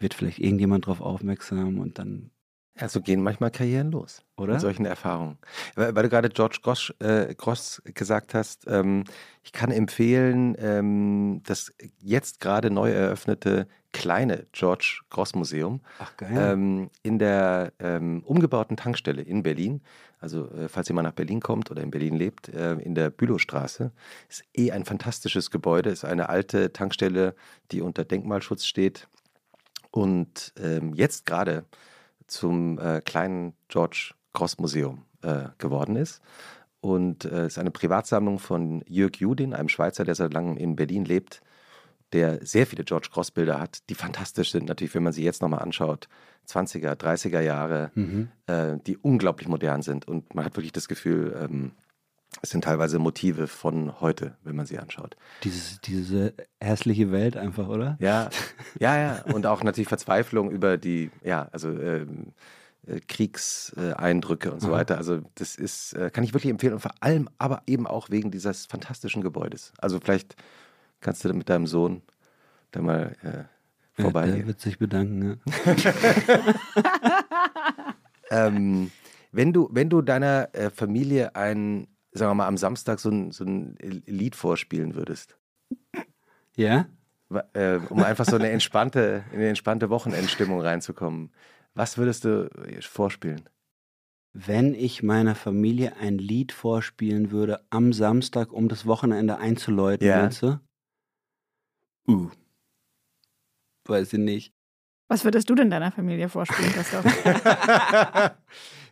[0.00, 2.30] wird vielleicht irgendjemand drauf aufmerksam und dann,
[2.78, 4.22] Ja, so gehen manchmal Karrieren los.
[4.36, 4.52] oder?
[4.54, 5.38] Mit solchen Erfahrungen.
[5.76, 9.04] Weil, weil du gerade George Gross, äh, Gross gesagt hast, ähm,
[9.42, 16.32] ich kann empfehlen, ähm, das jetzt gerade neu eröffnete kleine George Gross Museum Ach geil.
[16.36, 19.82] ähm, in der ähm, umgebauten Tankstelle in Berlin.
[20.18, 23.92] Also äh, falls jemand nach Berlin kommt oder in Berlin lebt, äh, in der Bülowstraße.
[24.28, 27.36] Ist eh ein fantastisches Gebäude, ist eine alte Tankstelle,
[27.70, 29.06] die unter Denkmalschutz steht
[29.94, 31.64] und ähm, jetzt gerade
[32.26, 36.20] zum äh, kleinen George Gross Museum äh, geworden ist.
[36.80, 40.74] Und es äh, ist eine Privatsammlung von Jörg Judin, einem Schweizer, der seit langem in
[40.74, 41.42] Berlin lebt,
[42.12, 45.42] der sehr viele George Cross Bilder hat, die fantastisch sind, natürlich, wenn man sie jetzt
[45.42, 46.08] nochmal anschaut,
[46.48, 48.28] 20er, 30er Jahre, Mhm.
[48.48, 50.08] äh, die unglaublich modern sind.
[50.08, 51.70] Und man hat wirklich das Gefühl, ähm,
[52.42, 55.16] es sind teilweise Motive von heute, wenn man sie anschaut.
[55.42, 57.96] Dieses, diese hässliche Welt einfach, oder?
[58.00, 58.30] Ja,
[58.78, 59.22] ja, ja.
[59.32, 62.32] Und auch natürlich Verzweiflung über die, ja, also ähm,
[62.86, 64.98] äh, Kriegseindrücke und so weiter.
[64.98, 68.30] Also das ist, äh, kann ich wirklich empfehlen und vor allem aber eben auch wegen
[68.30, 69.72] dieses fantastischen Gebäudes.
[69.78, 70.36] Also vielleicht
[71.00, 72.02] kannst du mit deinem Sohn
[72.72, 75.38] da mal äh, Ja, der wird sich bedanken, ne?
[78.30, 78.90] ähm,
[79.32, 83.32] wenn du, wenn du deiner äh, Familie ein, sagen wir mal, am Samstag so ein,
[83.32, 85.36] so ein Lied vorspielen würdest,
[86.56, 86.86] Ja?
[87.52, 91.32] äh, um einfach so eine entspannte, in eine entspannte Wochenendstimmung reinzukommen,
[91.74, 92.48] was würdest du
[92.80, 93.48] vorspielen?
[94.32, 100.28] Wenn ich meiner Familie ein Lied vorspielen würde am Samstag, um das Wochenende einzuläuten, Ja.
[100.28, 100.60] du?
[102.08, 102.30] Uh.
[103.86, 104.52] Weiß ich nicht.
[105.08, 107.04] Was würdest du denn deiner Familie vorspielen, Christoph?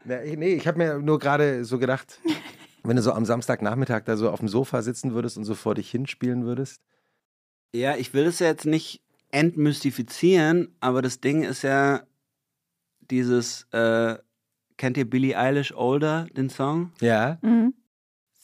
[0.05, 2.21] Na, nee, ich habe mir nur gerade so gedacht,
[2.83, 5.75] wenn du so am Samstagnachmittag da so auf dem Sofa sitzen würdest und so vor
[5.75, 6.83] dich hinspielen würdest.
[7.73, 12.03] Ja, ich will es ja jetzt nicht entmystifizieren, aber das Ding ist ja
[13.11, 14.17] dieses, äh,
[14.77, 16.93] kennt ihr Billie Eilish Older, den Song?
[17.01, 17.39] Ja.
[17.43, 17.75] mhm.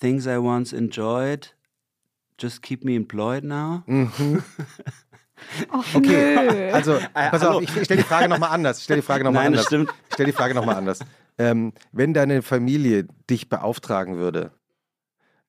[0.00, 1.56] Things I once enjoyed,
[2.38, 3.82] just keep me employed now.
[3.86, 4.42] Mhm.
[5.72, 6.70] Och, Okay, nö.
[6.72, 7.56] also Äh, pass hallo.
[7.58, 8.78] auf, ich, ich stelle die Frage nochmal anders.
[8.78, 9.66] Ich stelle die Frage nochmal anders.
[9.66, 9.90] stimmt.
[10.08, 11.00] Ich stelle die Frage nochmal anders.
[11.38, 14.50] Ähm, wenn deine Familie dich beauftragen würde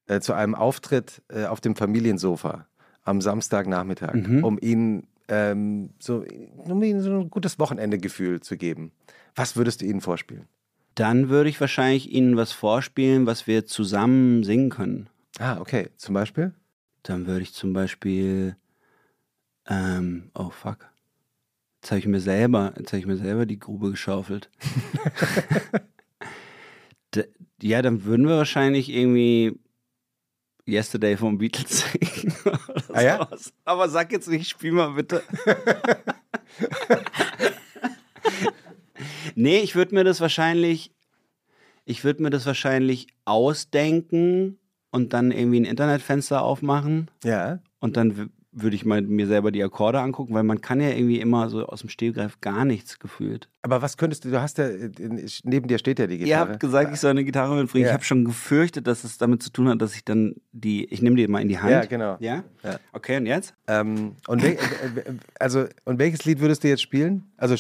[0.07, 2.67] äh, zu einem Auftritt äh, auf dem Familiensofa
[3.03, 4.43] am Samstagnachmittag, Mhm.
[4.43, 6.25] um ihnen ähm, so,
[6.57, 8.91] um ihnen so ein gutes Wochenendegefühl zu geben,
[9.35, 10.47] was würdest du ihnen vorspielen?
[10.95, 15.07] Dann würde ich wahrscheinlich Ihnen was vorspielen, was wir zusammen singen können.
[15.39, 15.87] Ah, okay.
[15.97, 16.53] Zum Beispiel?
[17.03, 18.55] Dann würde ich zum Beispiel,
[19.69, 20.89] ähm, oh fuck.
[21.81, 24.49] Jetzt habe ich mir selber, jetzt habe ich mir selber die Grube geschaufelt.
[27.61, 29.59] Ja, dann würden wir wahrscheinlich irgendwie
[30.65, 32.33] Yesterday vom Beatles singen.
[32.93, 33.17] Ah ja?
[33.17, 33.51] sowas.
[33.65, 35.21] Aber sag jetzt nicht, spiel mal bitte.
[39.35, 40.93] nee, ich würde mir das wahrscheinlich,
[41.85, 44.57] ich würde mir das wahrscheinlich ausdenken
[44.91, 47.59] und dann irgendwie ein Internetfenster aufmachen Ja.
[47.79, 51.19] und dann würde ich mal mir selber die Akkorde angucken, weil man kann ja irgendwie
[51.19, 53.47] immer so aus dem Stehgreif gar nichts gefühlt.
[53.61, 54.69] Aber was könntest du, du hast ja,
[55.43, 56.49] neben dir steht ja die Ihr Gitarre.
[56.51, 57.85] habt gesagt, ich soll eine Gitarre mitbringen.
[57.85, 57.91] Ja.
[57.91, 61.01] Ich habe schon gefürchtet, dass es damit zu tun hat, dass ich dann die, ich
[61.01, 61.71] nehme die mal in die Hand.
[61.71, 62.17] Ja, genau.
[62.19, 62.43] Ja?
[62.63, 62.79] Ja.
[62.91, 63.53] Okay, und jetzt?
[63.67, 64.57] Ähm, und, wel, äh,
[65.39, 67.31] also, und welches Lied würdest du jetzt spielen?
[67.37, 67.55] Also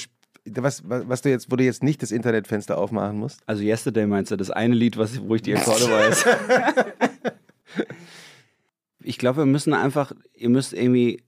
[0.51, 3.41] was was du jetzt, wo du jetzt nicht das Internetfenster aufmachen musst?
[3.45, 6.25] Also Yesterday meinst du, das eine Lied, was, wo ich die Akkorde weiß.
[9.09, 11.23] ich glaube, wir müssen einfach, ihr müsst irgendwie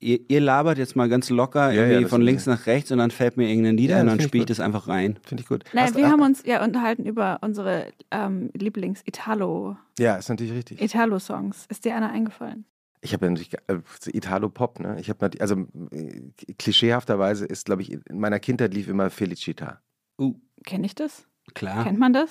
[0.00, 2.98] ihr, ihr labert jetzt mal ganz locker Ja, irgendwie ja, von links nach rechts und
[2.98, 5.18] dann fällt mir irgendein Lied Ja, ein und dann spiele ich das einfach rein.
[5.22, 5.64] Finde ich gut.
[5.72, 10.80] Nein, Hast- wir haben uns ja unterhalten über unsere ähm, Lieblings-Italo- Ja, ist natürlich richtig.
[10.82, 11.66] Italo-Songs.
[11.68, 12.64] Ist dir einer eingefallen?
[13.02, 13.78] Ich habe ja natürlich äh,
[14.16, 14.96] Italo-Pop, ne?
[15.00, 16.22] Ich habe also äh,
[16.58, 19.80] klischeehafterweise ist, glaube ich, in meiner Kindheit lief immer Felicita.
[20.18, 21.26] Uh, Kenne ich das?
[21.54, 21.84] klar.
[21.84, 22.30] Kennt man das?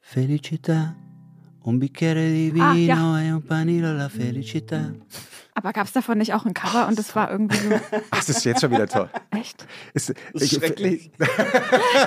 [0.00, 0.94] Felicità,
[1.64, 3.22] un bicchiere di Ah, vino ja.
[3.22, 4.92] e un panino la felicità.
[5.54, 7.74] Aber gab es davon nicht auch ein Cover und das war irgendwie so
[8.10, 9.10] Ach, das ist jetzt schon wieder toll.
[9.30, 9.66] echt?
[9.92, 11.10] Ist, Das ist schrecklich.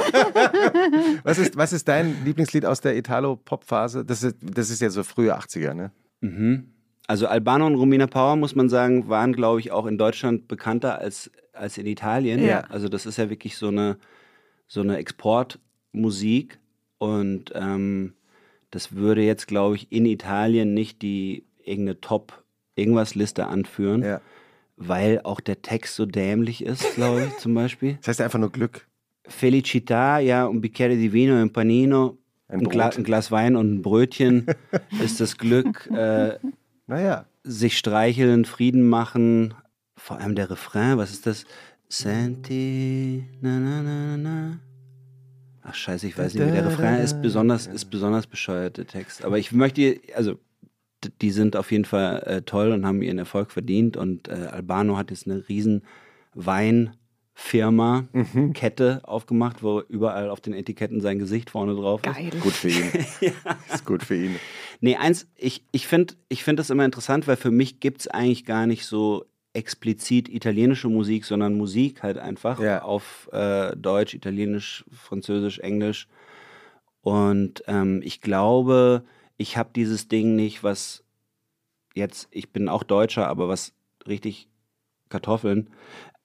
[1.24, 4.06] was, ist, was ist dein Lieblingslied aus der Italo-Pop-Phase?
[4.06, 5.92] Das ist, das ist ja so frühe 80er, ne?
[6.22, 6.72] Mhm.
[7.08, 10.98] Also Albano und Romina Power, muss man sagen, waren, glaube ich, auch in Deutschland bekannter
[10.98, 12.44] als, als in Italien.
[12.44, 12.62] Ja.
[12.70, 13.98] Also das ist ja wirklich so eine,
[14.68, 16.60] so eine Exportmusik.
[16.98, 18.14] Und ähm,
[18.72, 24.22] das würde jetzt, glaube ich, in Italien nicht die irgendeine Top-Irgendwas-Liste anführen, Ja.
[24.78, 27.96] weil auch der Text so dämlich ist, glaube ich, zum Beispiel.
[27.98, 28.88] Das heißt einfach nur Glück.
[29.28, 33.74] Felicità, ja, un bicchiere di vino un panino, Ein ein, Gla ein Glas Wein und
[33.74, 34.46] ein Brötchen
[35.04, 35.88] ist das Glück.
[35.92, 36.38] Äh,
[36.86, 37.26] Naja.
[37.44, 39.56] sich streicheln, Frieden machen.
[39.98, 41.46] Vor allem der Refrain, was ist das?
[41.90, 44.60] Senti, na na na na.
[45.68, 46.54] Ach scheiße, ich weiß nicht mehr.
[46.54, 49.26] Der Refrain ist besonders, ist besonders bescheuert, der Text.
[49.26, 50.38] Aber ich möchte, also
[51.22, 53.98] die sind auf jeden Fall äh, toll und haben ihren Erfolg verdient.
[53.98, 55.84] Und äh, Albano hat jetzt eine riesen
[56.36, 58.08] Weinfirma,
[58.54, 62.14] Kette aufgemacht, wo überall auf den Etiketten sein Gesicht vorne drauf ist.
[62.14, 62.32] Geil.
[62.42, 62.92] Gut für ihn.
[63.74, 64.36] Ist gut für ihn.
[64.82, 68.08] Nee, eins, ich, ich finde ich find das immer interessant, weil für mich gibt es
[68.08, 72.82] eigentlich gar nicht so explizit italienische Musik, sondern Musik halt einfach Ja.
[72.82, 76.08] auf äh, Deutsch, Italienisch, Französisch, Englisch.
[77.02, 79.04] Und ähm, ich glaube,
[79.38, 81.04] ich habe dieses Ding nicht, was
[81.94, 83.74] jetzt, ich bin auch Deutscher, aber was
[84.08, 84.50] richtig
[85.10, 85.70] Kartoffeln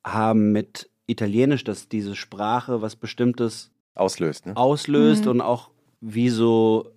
[0.05, 4.57] haben mit Italienisch, dass diese Sprache was Bestimmtes Auslöst, ne?
[4.57, 5.31] auslöst Mhm.
[5.33, 6.91] und auch wie so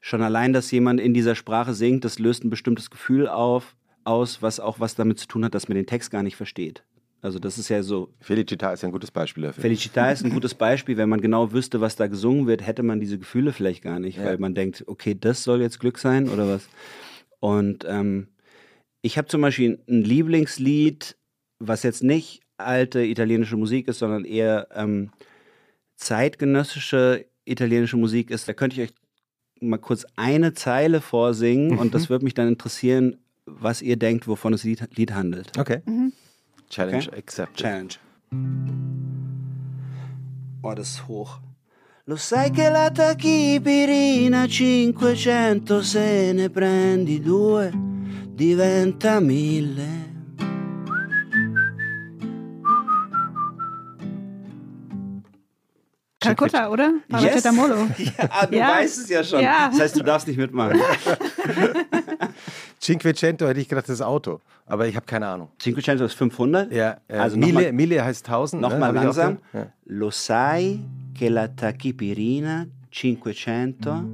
[0.00, 3.74] schon allein, dass jemand in dieser Sprache singt, das löst ein bestimmtes Gefühl auf,
[4.08, 6.82] aus, was auch was damit zu tun hat, dass man den Text gar nicht versteht.
[7.20, 9.64] Also das ist ja so, Felicita ist ja ein gutes Beispiel dafür.
[9.64, 13.00] Felicità ist ein gutes Beispiel, wenn man genau wüsste, was da gesungen wird, hätte man
[13.00, 14.24] diese Gefühle vielleicht gar nicht, Ja.
[14.26, 16.68] weil man denkt, okay, das soll jetzt Glück sein oder was.
[17.40, 18.28] Und ähm,
[19.02, 21.16] ich habe zum Beispiel ein Lieblingslied,
[21.58, 25.10] was jetzt nicht alte italienische Musik ist, sondern eher ähm,
[25.96, 28.48] zeitgenössische italienische Musik ist.
[28.48, 28.94] Da könnte ich euch
[29.60, 33.16] mal kurz eine Zeile vorsingen und das würde mich dann interessieren,
[33.60, 35.56] was ihr denkt, wovon das Lied, Lied handelt.
[35.58, 35.80] Okay.
[35.86, 36.12] Mhm.
[36.68, 37.18] Challenge Okay.
[37.18, 37.56] accepted.
[37.56, 37.94] Challenge.
[40.62, 41.40] Oh, das ist hoch.
[42.06, 47.70] Lo sai che la tachipirina 500 se ne prendi due
[48.34, 50.07] diventa mille.
[56.36, 56.92] Kalkutta, oder?
[57.08, 57.08] Yes.
[57.08, 57.88] Paracetamolo.
[57.98, 58.68] Ja, du Ja.
[58.76, 59.40] weißt es ja schon.
[59.40, 59.68] Ja.
[59.70, 60.78] Das heißt, du darfst nicht mitmachen.
[62.80, 64.40] Cinquecento hätte ich gedacht, das ist Auto.
[64.66, 65.48] Aber ich habe keine Ahnung.
[65.60, 66.72] Cinquecento ist 500.
[66.72, 68.62] Ja, äh, Also Mille, nochmal- Mille heißt 1000.
[68.62, 69.00] Nochmal ne?
[69.02, 69.38] Langsam.
[69.52, 69.72] gehört?
[69.86, 70.80] Lo sai
[71.18, 74.04] che la tachipirina 500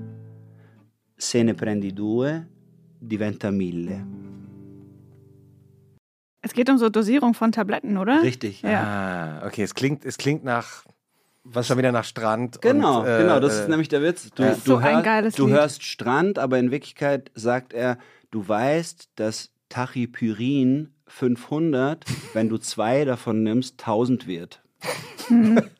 [1.16, 2.46] se ne prendi due
[3.00, 4.04] diventa mille.
[6.42, 8.22] Es geht um so Dosierung von Tabletten, oder?
[8.22, 8.62] Richtig.
[8.62, 8.70] Ja.
[8.70, 9.40] Ja.
[9.42, 10.84] Ah, okay, es klingt, es klingt nach,
[11.44, 12.60] was schon wieder nach Strand.
[12.62, 14.30] Genau, und, äh, genau, das äh, ist nämlich der Witz.
[14.34, 15.54] Du, du, So ein hör- geiles du Lied.
[15.56, 17.98] hörst Strand, aber in Wirklichkeit sagt er,
[18.30, 24.62] du weißt, dass Tachipyrin 500, wenn du zwei davon nimmst, 1000 wird.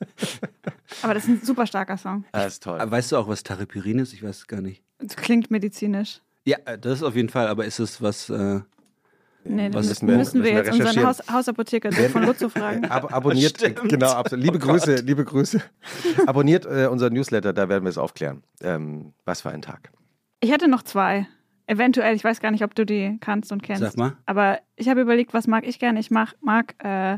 [1.01, 2.25] Aber das ist ein super starker Song.
[2.31, 2.79] Ah, ist toll.
[2.83, 4.13] Weißt du auch, was Tachipyrin ist?
[4.13, 4.81] Ich weiß es gar nicht.
[4.99, 6.21] Es klingt medizinisch.
[6.45, 8.29] Ja, äh, das ist auf jeden Fall, aber ist es was...
[8.29, 8.61] Äh,
[9.47, 11.07] Nee, Was das müssen müssen wir- wir, müssen wir jetzt unseren.
[11.07, 12.85] Haus, Hausapotheker Dirk von Lutzow fragen.
[12.89, 14.43] Ab, abonniert, genau, absolut.
[14.45, 15.05] Liebe Oh Grüße, Gott.
[15.05, 15.61] liebe Grüße.
[16.25, 18.43] Abonniert äh, unseren Newsletter, da werden wir es aufklären.
[18.61, 19.91] Ähm, was für ein Tag.
[20.41, 21.27] Ich hätte noch zwei.
[21.67, 23.81] Eventuell, ich weiß gar nicht, ob du die kannst und kennst.
[23.81, 24.13] Sag mal.
[24.25, 25.99] Aber ich habe überlegt, was mag ich gerne?
[25.99, 27.17] Ich mag, mag äh,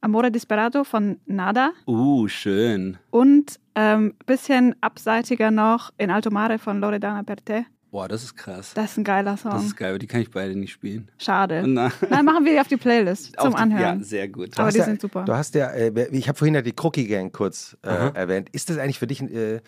[0.00, 2.98] Amore Disperato von Nada uh, schön.
[3.10, 7.64] und ähm, bisschen abseitiger noch In Alto Mare von Loredana Perte.
[7.96, 8.74] Boah, das ist krass.
[8.74, 9.56] Das ist ein geiler Das Song.
[9.56, 11.10] ist geil, aber die kann ich beide nicht spielen.
[11.16, 11.64] Schade.
[11.66, 14.00] Na, Dann machen wir die auf die Playlist zum die- Anhören.
[14.00, 14.58] Ja, sehr gut.
[14.58, 15.24] Aber die ja, sind super.
[15.24, 18.50] Du hast ja, äh, ich habe vorhin ja die Crookie Gang kurz äh, erwähnt.
[18.52, 19.62] Ist das eigentlich für dich, äh,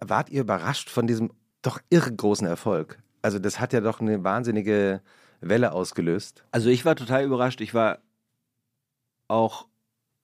[0.00, 2.98] wart ihr überrascht von diesem doch irre großen Erfolg?
[3.22, 5.00] Also das hat ja doch eine wahnsinnige
[5.40, 6.44] Welle ausgelöst.
[6.52, 7.60] Also ich war total überrascht.
[7.60, 7.98] Ich war
[9.26, 9.66] auch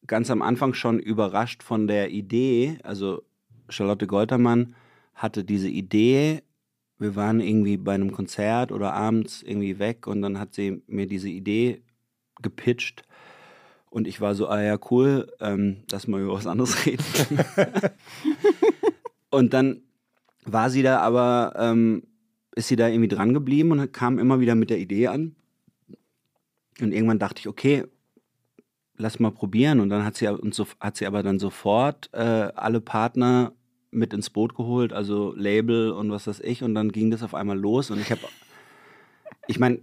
[0.07, 2.79] ganz am Anfang schon überrascht von der Idee.
[2.85, 3.25] Also
[3.69, 4.77] Charlotte Goltermann
[5.15, 6.43] hatte diese Idee
[6.99, 11.07] wir waren irgendwie bei einem Konzert oder abends irgendwie weg und dann hat sie mir
[11.07, 11.83] diese Idee
[12.43, 13.03] gepitcht.
[13.91, 17.05] Und ich war so, ah ja, cool, ähm, lass mal über was anderes reden.
[19.31, 19.83] und dann
[20.45, 22.03] war sie da aber, ähm,
[22.55, 25.37] ist sie da irgendwie dran geblieben und kam immer wieder mit der Idee an.
[26.81, 27.85] Und irgendwann dachte ich, okay,
[28.97, 29.81] lass mal probieren.
[29.81, 32.19] Und dann hat sie, und so, hat sie aber dann sofort äh,
[32.55, 33.53] alle Partner
[33.91, 36.63] mit ins Boot geholt, also Label und was weiß ich.
[36.63, 37.91] Und dann ging das auf einmal los.
[37.91, 38.21] Und ich habe,
[39.47, 39.81] ich meine,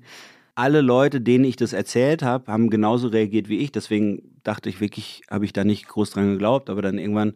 [0.56, 3.72] alle Leute, denen ich das erzählt habe, haben genauso reagiert wie ich.
[3.72, 6.70] Deswegen dachte ich wirklich, habe ich da nicht groß dran geglaubt.
[6.70, 7.34] Aber dann irgendwann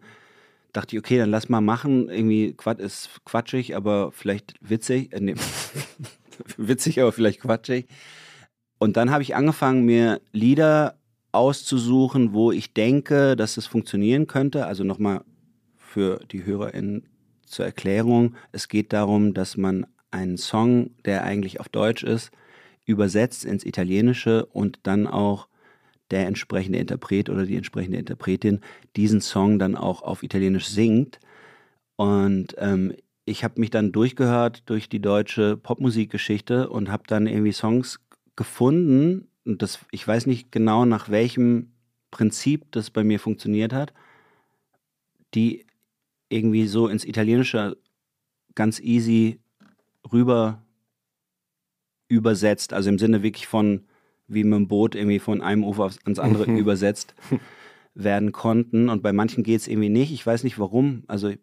[0.71, 2.09] dachte ich, okay, dann lass mal machen.
[2.09, 5.13] Irgendwie Quatsch ist quatschig, aber vielleicht witzig.
[5.13, 5.35] Äh, nee.
[6.57, 7.87] witzig, aber vielleicht quatschig.
[8.77, 10.95] Und dann habe ich angefangen, mir Lieder
[11.31, 14.65] auszusuchen, wo ich denke, dass es funktionieren könnte.
[14.65, 15.21] Also nochmal
[15.89, 17.07] für die HörerInnen
[17.45, 18.35] zur Erklärung.
[18.51, 22.31] Es geht darum, dass man einen Song, der eigentlich auf Deutsch ist,
[22.85, 25.47] übersetzt ins Italienische und dann auch
[26.11, 28.61] der entsprechende Interpret oder die entsprechende Interpretin
[28.95, 31.19] diesen Song dann auch auf Italienisch singt.
[31.95, 32.93] Und ähm,
[33.25, 37.99] ich habe mich dann durchgehört durch die deutsche Popmusikgeschichte und habe dann irgendwie Songs
[38.35, 41.71] gefunden, und das, ich weiß nicht genau, nach welchem
[42.11, 43.93] Prinzip das bei mir funktioniert hat,
[45.35, 45.65] die
[46.29, 47.77] irgendwie so ins Italienische
[48.55, 49.39] ganz easy
[50.11, 50.63] rüber
[52.07, 53.85] übersetzt, also im Sinne wirklich von,
[54.27, 56.57] wie mit dem Boot irgendwie von einem Ufer ans andere mhm.
[56.57, 57.15] übersetzt
[57.93, 58.89] werden konnten.
[58.89, 60.11] Und bei manchen geht es irgendwie nicht.
[60.11, 61.03] Ich weiß nicht warum.
[61.07, 61.33] Also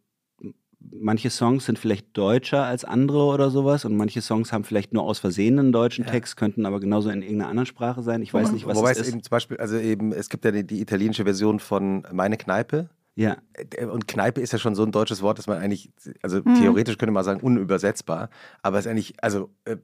[0.81, 5.03] manche Songs sind vielleicht deutscher als andere oder sowas und manche Songs haben vielleicht nur
[5.03, 6.11] aus Versehen einen deutschen ja.
[6.11, 8.23] Text, könnten aber genauso in irgendeiner anderen Sprache sein.
[8.23, 9.09] Ich weiß nicht, was Wobei es ist.
[9.09, 12.91] Eben zum Beispiel, also eben, es gibt ja die, die italienische Version von Meine Kneipe.
[13.17, 13.39] Ja.
[13.55, 15.91] Äh, und Kneipe ist ja schon so ein deutsches Wort, dass man eigentlich,
[16.23, 16.55] also hm.
[16.61, 18.29] theoretisch könnte man sagen, unübersetzbar.
[18.63, 19.77] Aber es ist eigentlich, also äh,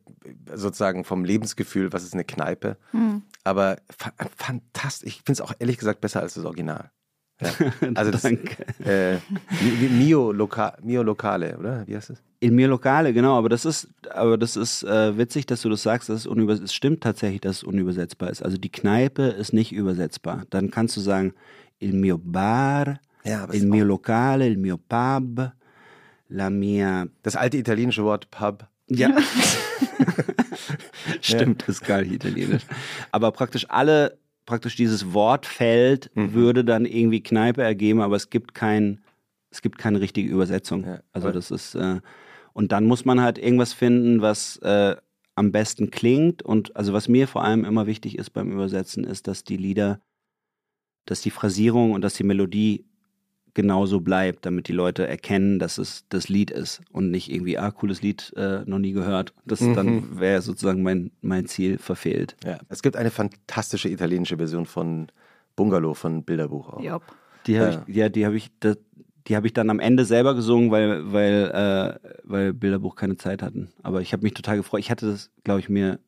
[0.54, 2.76] sozusagen vom Lebensgefühl, was ist eine Kneipe?
[2.92, 3.22] Hm.
[3.42, 5.08] Aber fa fantastisch.
[5.08, 6.90] Ich finde es auch ehrlich gesagt besser als das Original.
[7.40, 7.50] Ja.
[7.94, 9.18] Also das äh,
[9.90, 11.86] Mio, Loka, Mio Lokale, oder?
[11.88, 12.22] Wie heißt das?
[12.38, 15.82] In Mio Lokale, genau, aber das ist, aber das ist äh, witzig, dass du das
[15.82, 18.44] sagst, dass es, es stimmt tatsächlich, dass es unübersetzbar ist.
[18.44, 20.44] Also die Kneipe ist nicht übersetzbar.
[20.50, 21.34] Dann kannst du sagen,
[21.80, 25.52] il mio bar, ja, il mio locale, il mio pub,
[26.28, 27.06] la mia.
[27.22, 28.66] Das alte italienische Wort Pub.
[28.88, 29.16] Ja.
[31.20, 31.68] Stimmt, ja.
[31.68, 32.62] ist geil italienisch.
[33.10, 36.32] Aber praktisch alle praktisch dieses Wortfeld mhm.
[36.32, 39.00] würde dann irgendwie Kneipe ergeben, aber es gibt kein,
[39.50, 40.84] es gibt keine richtige Übersetzung.
[40.84, 42.00] Ja, also das ist äh,
[42.52, 44.96] und dann muss man halt irgendwas finden, was äh,
[45.34, 49.26] am besten klingt und also was mir vor allem immer wichtig ist beim Übersetzen ist,
[49.26, 50.00] dass die Lieder,
[51.06, 52.84] dass die Phrasierung und dass die Melodie
[53.54, 57.70] genauso bleibt, damit die Leute erkennen, dass es das Lied ist und nicht irgendwie, ah,
[57.70, 59.34] cooles Lied, äh, noch nie gehört.
[59.44, 59.74] Das mhm.
[59.74, 62.36] dann wäre sozusagen mein, mein Ziel verfehlt.
[62.44, 62.58] Ja.
[62.68, 65.08] Es gibt eine fantastische italienische Version von
[65.56, 66.82] Bungalow von Bilderbuch auch.
[66.82, 67.02] Yep.
[67.46, 67.84] Die habe ja.
[67.86, 68.78] ich, ja, die habe ich, das,
[69.26, 71.50] die habe ich dann am Ende selber gesungen, weil, weil,
[72.02, 73.70] äh, weil Bilderbuch keine Zeit hatten.
[73.82, 74.80] Aber ich habe mich total gefreut.
[74.80, 75.98] Ich hatte das, glaube ich, mir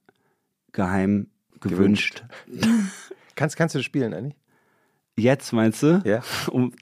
[0.73, 1.29] geheim
[1.61, 2.25] gewünscht.
[2.47, 2.73] gewünscht.
[3.35, 4.37] kannst, kannst du das spielen eigentlich?
[5.17, 6.03] Jetzt meinst du?
[6.05, 6.23] Ja.
[6.51, 6.73] Um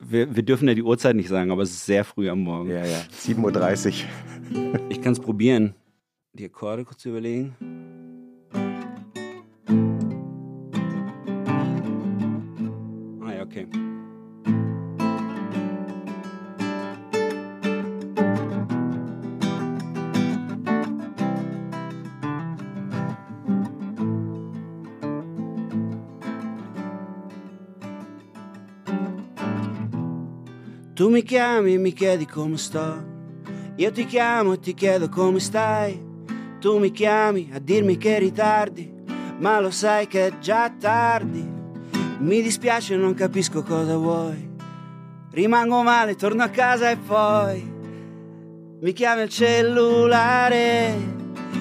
[0.00, 2.70] wir, wir, dürfen ja die Uhrzeit nicht sagen, aber es ist sehr früh am Morgen.
[2.70, 3.00] Ja, ja.
[3.12, 4.04] 7.30
[4.52, 4.80] Uhr.
[4.88, 5.74] ich kann es probieren.
[6.32, 7.54] Die Akkorde kurz überlegen.
[13.22, 13.66] Ah ja, okay.
[31.00, 33.02] Tu mi chiami e mi chiedi come sto,
[33.76, 35.98] io ti chiamo e ti chiedo come stai.
[36.60, 38.92] Tu mi chiami a dirmi che ritardi,
[39.38, 41.42] ma lo sai che è già tardi.
[42.18, 44.46] Mi dispiace, non capisco cosa vuoi.
[45.30, 47.72] Rimango male, torno a casa e poi
[48.78, 50.94] mi chiami al cellulare,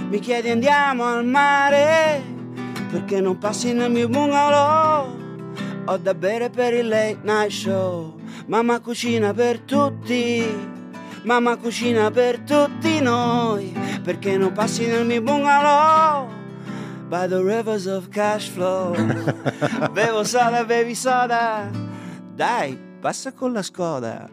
[0.10, 2.22] mi chiedi andiamo al mare,
[2.92, 5.18] perché non passi nel mio bungalow.
[5.86, 8.19] Ho da bere per il late night show.
[8.50, 10.44] Mamma cucina per tutti,
[11.22, 13.72] mamma cucina per tutti noi,
[14.02, 16.28] perché non passi nel mio bungalow
[17.10, 18.96] by the rivers of cash flow.
[19.94, 21.70] Bevo soda, bevi soda,
[22.34, 24.28] dai, passa con la Skoda.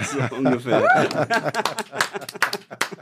[0.00, 0.28] So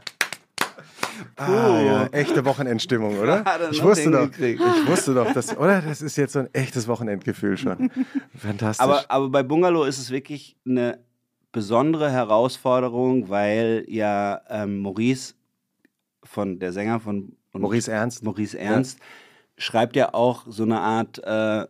[1.35, 3.43] Ah, ja, echte Wochenendstimmung, oder?
[3.71, 5.81] Ich wusste doch, ich wusste doch, dass, oder?
[5.81, 7.89] Das ist jetzt so ein echtes Wochenendgefühl schon.
[8.37, 8.83] Fantastisch.
[8.83, 10.99] Aber, aber bei Bungalow ist es wirklich eine
[11.51, 15.33] besondere Herausforderung, weil ja ähm, Maurice
[16.23, 18.23] von der Sänger von Maurice Ernst.
[18.23, 18.99] Maurice Ernst
[19.57, 21.67] schreibt ja auch so eine Art äh,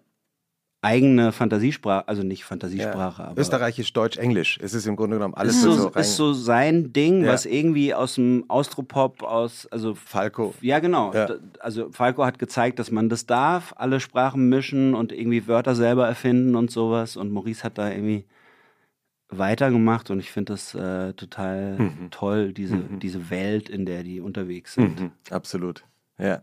[0.84, 4.58] eigene Fantasiesprache, also nicht Fantasiesprache, aber Österreichisch, Deutsch, Englisch.
[4.62, 6.02] Es ist im Grunde genommen alles ist so, so rein.
[6.02, 7.34] ist so sein Ding, Ja.
[7.34, 10.56] was irgendwie aus dem Austropop, aus, also Falco.
[10.62, 11.14] ja, genau.
[11.14, 11.30] Ja.
[11.60, 16.08] Also Falco hat gezeigt, dass man das darf, alle Sprachen mischen und irgendwie Wörter selber
[16.08, 17.16] erfinden und sowas.
[17.16, 18.26] Und Maurice hat da irgendwie
[19.30, 24.74] weitergemacht und ich finde das äh, total toll, diese, diese Welt, in der die unterwegs
[24.74, 25.00] sind.
[25.00, 25.84] Mhm, absolut.
[26.18, 26.42] Ja.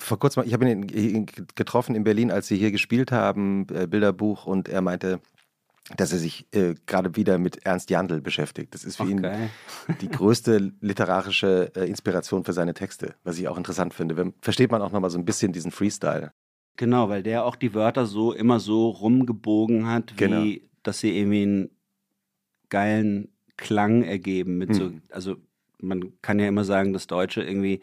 [0.00, 3.86] Vor kurzem, ich habe ihn ihn getroffen in Berlin, als sie hier gespielt haben, äh,
[3.86, 5.20] Bilderbuch, und er meinte,
[5.96, 8.74] dass er sich äh, gerade wieder mit Ernst Jandl beschäftigt.
[8.74, 9.48] Das ist für Ach, ihn geil.
[10.00, 14.16] die größte literarische äh, Inspiration für seine Texte, was ich auch interessant finde.
[14.16, 16.32] Wenn, versteht man auch nochmal so ein bisschen diesen Freestyle.
[16.76, 20.66] Genau, weil der auch die Wörter so immer so rumgebogen hat, wie Genau.
[20.84, 21.70] dass sie irgendwie einen
[22.68, 24.58] geilen Klang ergeben.
[24.58, 25.02] Mit so, Mhm.
[25.10, 25.36] also
[25.80, 27.80] man kann ja immer sagen, das Deutsche irgendwie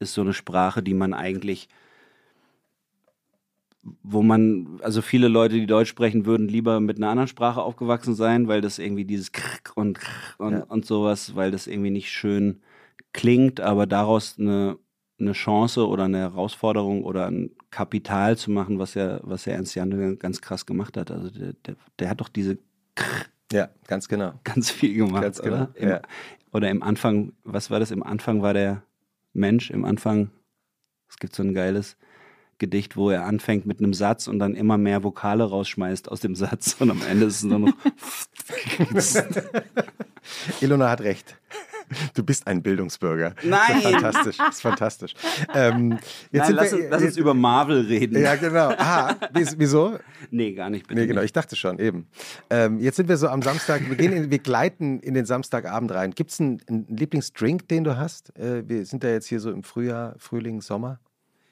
[0.00, 1.68] ist so eine Sprache, die man eigentlich,
[4.02, 8.14] wo man, also viele Leute, die Deutsch sprechen, würden lieber mit einer anderen Sprache aufgewachsen
[8.14, 10.64] sein, weil das irgendwie dieses Krrk und Krrk und, Ja.
[10.64, 12.60] und sowas, weil das irgendwie nicht schön
[13.12, 14.78] klingt, aber daraus eine,
[15.18, 19.74] eine Chance oder eine Herausforderung oder ein Kapital zu machen, was ja, was ja Ernst
[19.74, 21.10] Jandl ganz krass gemacht hat.
[21.10, 22.58] Also der, der, der hat doch diese
[23.52, 24.32] Ja, ganz genau.
[24.44, 25.70] ganz viel gemacht, Ganz genau, oder?
[25.74, 26.02] Im, ja.
[26.52, 27.90] Oder im Anfang, was war das?
[27.92, 28.82] Im Anfang war der
[29.32, 30.30] Mensch, im Anfang,
[31.08, 31.96] es gibt so ein geiles
[32.58, 36.34] Gedicht, wo er anfängt mit einem Satz und dann immer mehr Vokale rausschmeißt aus dem
[36.34, 37.72] Satz und am Ende ist es nur noch
[40.60, 41.36] Ilona hat recht.
[42.14, 43.34] Du bist ein Bildungsbürger.
[43.42, 43.60] Nein!
[43.68, 44.36] Das ist fantastisch.
[44.36, 45.14] Das ist fantastisch.
[45.54, 45.98] Ähm,
[46.30, 48.20] jetzt Nein, lass, wir, uns, lass uns über Marvel reden.
[48.20, 48.70] Ja, genau.
[48.78, 49.98] Ah, wies- wieso?
[50.30, 51.00] Nee, gar nicht, bitte.
[51.00, 52.06] Nee, genau, ich dachte schon, eben.
[52.48, 55.92] Ähm, jetzt sind wir so am Samstag, wir, gehen in, wir gleiten in den Samstagabend
[55.92, 56.12] rein.
[56.12, 58.36] Gibt es einen, einen Lieblingsdrink, den du hast?
[58.38, 61.00] Äh, wir sind ja jetzt hier so im Frühjahr, Frühling, Sommer.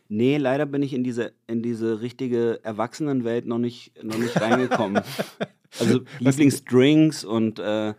[0.09, 5.03] Nee, leider bin ich in diese, in diese richtige Erwachsenenwelt noch nicht, noch nicht reingekommen.
[5.81, 7.95] also Lieblingsdrinks und, äh,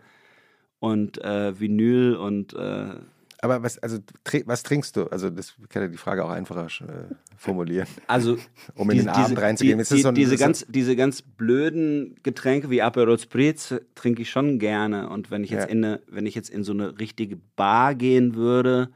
[0.80, 2.94] und äh, Vinyl und äh,
[3.42, 3.98] Aber was, also,
[4.46, 5.04] was trinkst du?
[5.06, 7.86] Also, das kann ja die Frage auch einfacher äh, formulieren.
[8.06, 8.36] Also,
[8.74, 9.78] Um in den Abend reinzugehen.
[9.78, 14.30] Die, die, so ein- diese, ganz, diese ganz blöden Getränke wie Aperol Spritz trinke ich
[14.30, 15.08] schon gerne.
[15.08, 15.70] Und wenn ich, jetzt Ja.
[15.70, 18.88] in eine, wenn ich jetzt in so eine richtige Bar gehen würde,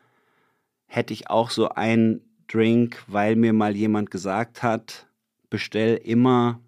[0.87, 5.07] hätte ich auch so einen Drink, weil mir mal jemand gesagt hat,
[5.51, 6.61] bestell immer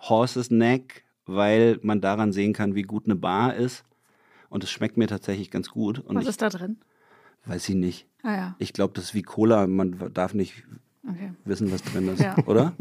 [0.00, 3.84] Horse's Neck, weil man daran sehen kann, wie gut eine Bar ist.
[4.56, 5.98] Und es schmeckt mir tatsächlich ganz gut.
[5.98, 6.78] Und Was ich ist da drin?
[7.44, 8.06] weiß ich nicht.
[8.22, 9.66] Ah ja, Ich glaube, das ist wie Cola.
[9.66, 10.64] Man darf nicht
[11.06, 11.32] okay.
[11.44, 12.34] wissen, was drin ist, Ja.
[12.46, 12.72] oder?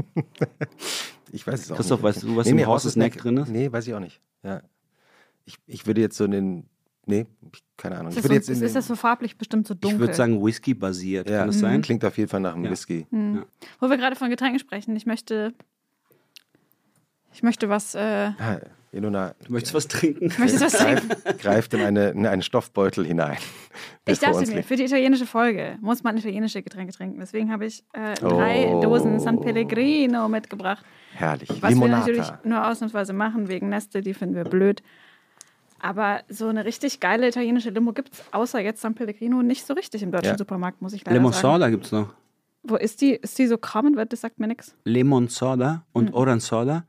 [1.33, 2.03] Ich weiß es auch Christoph, nicht.
[2.15, 3.49] weißt du, was nee, im nee, Horse's Horse's Neck drin ist?
[3.49, 4.21] Nee, weiß ich auch nicht.
[4.41, 4.61] Ja.
[5.43, 6.69] Ich, ich würde jetzt so in den.
[7.07, 8.07] Nee, ich- keine Ahnung.
[8.11, 9.99] Ist Ich das, würde so, jetzt in ist das so farblich bestimmt so Ich dunkel?
[9.99, 11.29] würde sagen Whisky-basiert.
[11.29, 11.81] ja, Kann das sein?
[11.81, 12.71] Klingt auf jeden Fall nach einem Ja.
[12.71, 13.05] Whisky.
[13.11, 13.35] Hm.
[13.35, 13.45] Ja.
[13.81, 15.53] Wo wir gerade von Getränken sprechen, ich möchte,
[17.33, 18.59] ich möchte was, äh, Ah,
[18.95, 20.25] Ilona Du möchtest was trinken?
[20.27, 21.07] ich möchte was trinken.
[21.09, 23.37] greift, greift in, eine, in einen Stoffbeutel hinein.
[24.07, 27.19] Ich dachte mir, für die italienische Folge muss man italienische Getränke trinken.
[27.19, 28.81] Deswegen habe ich äh, drei Oh.
[28.81, 30.83] Dosen San Pellegrino mitgebracht.
[31.13, 31.49] Herrlich.
[31.49, 31.99] Was wir Limonata.
[31.99, 34.81] natürlich nur ausnahmsweise machen wegen Neste, die finden wir blöd.
[35.79, 39.73] Aber so eine richtig geile italienische Limo gibt es außer jetzt San Pellegrino nicht so
[39.73, 40.37] richtig im deutschen Ja.
[40.37, 41.41] Supermarkt, muss ich leider Lemon sagen.
[41.55, 42.13] Soda gibt es noch.
[42.63, 43.11] Wo ist die?
[43.11, 43.93] Ist die so common?
[44.09, 44.73] Das sagt mir nichts.
[44.85, 46.15] Lemon Soda und Mhm.
[46.15, 46.85] Orange Soda.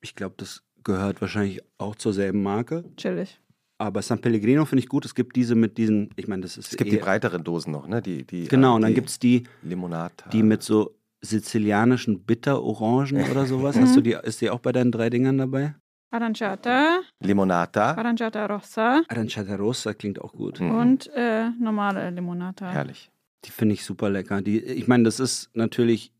[0.00, 2.84] Ich glaube, das gehört wahrscheinlich auch zur selben Marke.
[2.96, 3.40] Chillig.
[3.78, 5.04] Aber San Pellegrino finde ich gut.
[5.04, 7.88] Es gibt diese mit diesen, ich meine, das ist Es gibt die breiteren Dosen noch,
[7.88, 8.00] ne?
[8.00, 10.30] Die, die, Genau, äh, und dann gibt es die, Limonata.
[10.30, 13.76] die mit so sizilianischen Bitterorangen oder sowas.
[13.78, 15.74] Hast du die, ist die auch bei deinen drei Dingern dabei?
[16.12, 17.94] Aranciata, Limonata.
[17.94, 20.60] Aranciata Rossa Aranciata Rossa klingt auch gut.
[20.60, 20.70] Mhm.
[20.70, 22.70] und äh, normale Limonata.
[22.70, 23.10] Herrlich.
[23.44, 24.42] Die finde ich super lecker.
[24.42, 26.12] Die, ich meine, das ist natürlich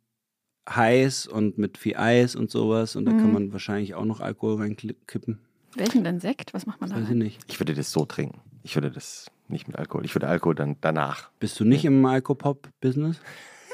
[0.68, 2.96] heiß und mit viel Eis und sowas.
[2.96, 3.32] Und da kann Mhm.
[3.32, 5.38] man wahrscheinlich auch noch Alkohol reinkippen.
[5.74, 6.52] Welchen denn Sekt?
[6.54, 6.96] Was macht man da?
[6.96, 7.40] Weiß ich nicht.
[7.48, 8.40] Ich würde das so trinken.
[8.62, 10.04] Ich würde das nicht mit Alkohol.
[10.04, 11.30] Ich würde Alkohol dann danach.
[11.40, 13.20] Bist du nicht im Alkopop-Business?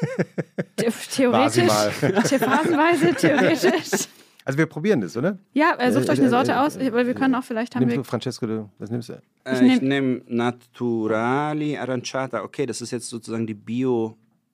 [0.76, 1.64] Theoretisch.
[2.38, 4.08] Phasenweise, theoretisch.
[4.44, 5.38] Also wir probieren das, oder?
[5.52, 7.74] Ja, äh, sucht Äh, euch eine äh, Sorte äh, aus, weil wir können auch vielleicht
[7.74, 8.02] haben Nimmst wir.
[8.02, 9.14] du, Francesco, du, was nimmst du?
[9.14, 9.18] Äh,
[9.52, 12.42] Ich ich nehm- nehme Naturali Aranciata.
[12.42, 13.54] Okay, das ist jetzt sozusagen die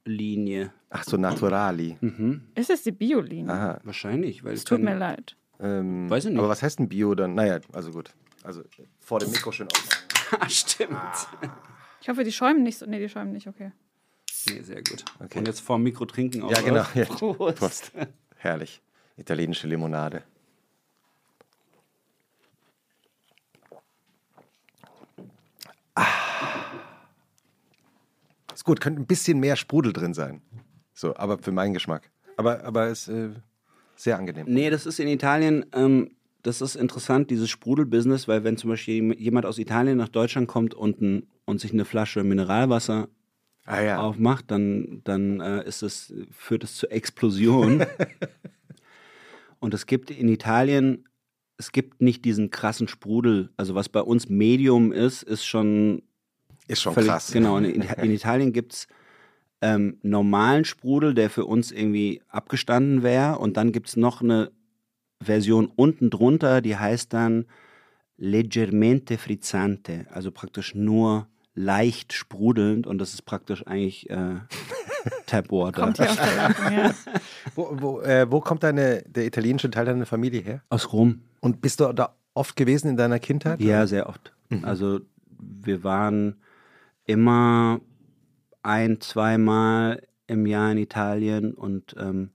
[0.05, 0.73] Bio-Linie.
[0.91, 1.97] Ach so, Naturali.
[2.01, 2.43] Mhm.
[2.55, 3.53] Ist es die Biolinie?
[3.53, 3.81] Aha.
[3.85, 5.37] Wahrscheinlich, weil Es tut mir leid.
[5.61, 6.39] Ähm, Weiß ich nicht.
[6.39, 7.35] Aber was heißt ein Bio dann?
[7.35, 8.11] Naja, also gut.
[8.43, 8.63] Also
[9.01, 10.05] vor dem Mikro schön aufmachen.
[10.41, 10.97] Ah, stimmt.
[12.01, 12.87] Ich hoffe, die schäumen nicht so.
[12.87, 13.71] Nee, die schäumen nicht, okay.
[14.49, 15.05] Nee, sehr gut.
[15.23, 15.39] Okay.
[15.39, 16.51] Und jetzt vor dem Mikro trinken auch.
[16.51, 16.85] Ja, genau.
[16.95, 17.05] Ja.
[17.05, 17.59] Prost.
[17.59, 17.93] Prost.
[18.37, 18.83] Herrlich.
[19.17, 20.25] Italienische Limonade.
[28.65, 30.41] Ist gut, könnte ein bisschen mehr Sprudel drin sein.
[30.95, 32.11] So, aber für meinen Geschmack.
[32.39, 33.29] Aber, aber ist äh,
[33.95, 34.47] sehr angenehm.
[34.49, 36.12] Nee, das ist in Italien, ähm,
[36.43, 40.73] das ist interessant, dieses Sprudelbusiness, weil wenn zum Beispiel jemand aus Italien nach Deutschland kommt
[40.73, 43.09] und, ein, und sich eine Flasche Mineralwasser
[43.67, 43.99] Ah ja.
[43.99, 47.85] aufmacht, dann, dann äh, ist es, führt es zur Explosion.
[49.61, 51.07] und es gibt in Italien,
[51.59, 53.51] es gibt nicht diesen krassen Sprudel.
[53.59, 56.01] Also was bei uns Medium ist, ist schon
[56.69, 57.33] Ist schon völlig, krass.
[57.33, 58.89] Genau, in, in Italien gibt es
[59.61, 63.39] ähm, normalen Sprudel, der für uns irgendwie abgestanden wäre.
[63.39, 64.51] Und dann gibt es noch eine
[65.23, 67.47] Version unten drunter, die heißt dann
[68.17, 74.37] leggermente frizzante, also praktisch nur leicht sprudelnd und das ist praktisch eigentlich äh,
[75.27, 75.83] Tapwater.
[75.83, 76.95] Kommt hier ja.
[77.55, 80.62] Wo, wo, äh, wo kommt deine, der italienische Teil deiner Familie her?
[80.69, 81.23] Aus Rom.
[81.41, 83.61] Und bist du da oft gewesen in deiner Kindheit?
[83.61, 84.33] Ja, sehr oft.
[84.62, 85.01] Also
[85.39, 86.37] wir waren
[87.07, 87.81] immer
[88.63, 92.31] ein, zweimal im Jahr in Italien und ähm,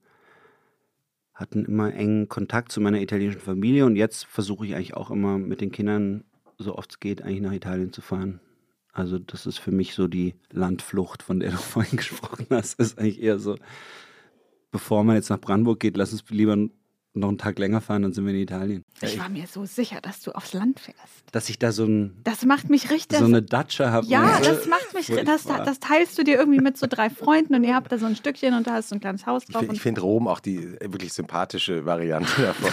[1.34, 5.38] hatten immer engen Kontakt zu meiner italienischen Familie und jetzt versuche ich eigentlich auch immer
[5.38, 6.26] mit den Kindern,
[6.58, 8.42] so oft es geht, eigentlich nach Italien zu fahren.
[8.92, 12.80] Also das ist für mich so die Landflucht, von der du vorhin gesprochen hast.
[12.80, 13.56] ist eigentlich eher so,
[14.72, 16.58] bevor man jetzt nach Brandenburg geht, lass uns lieber
[17.14, 18.84] noch einen Tag länger fahren, dann sind wir in Italien.
[19.02, 21.00] Ich war mir so sicher, dass du aufs Land fährst.
[21.32, 23.20] Dass ich da so, ein, Das macht mich richtig.
[23.20, 24.06] so eine Datsche habe.
[24.08, 25.08] ja, das macht mich.
[25.26, 28.06] Das, das teilst du dir irgendwie mit so drei Freunden und ihr habt da so
[28.06, 29.64] ein Stückchen und da hast du ein kleines Haus Ich, drauf.
[29.64, 32.72] ich und finde Rom auch die äh, wirklich sympathische Variante davon.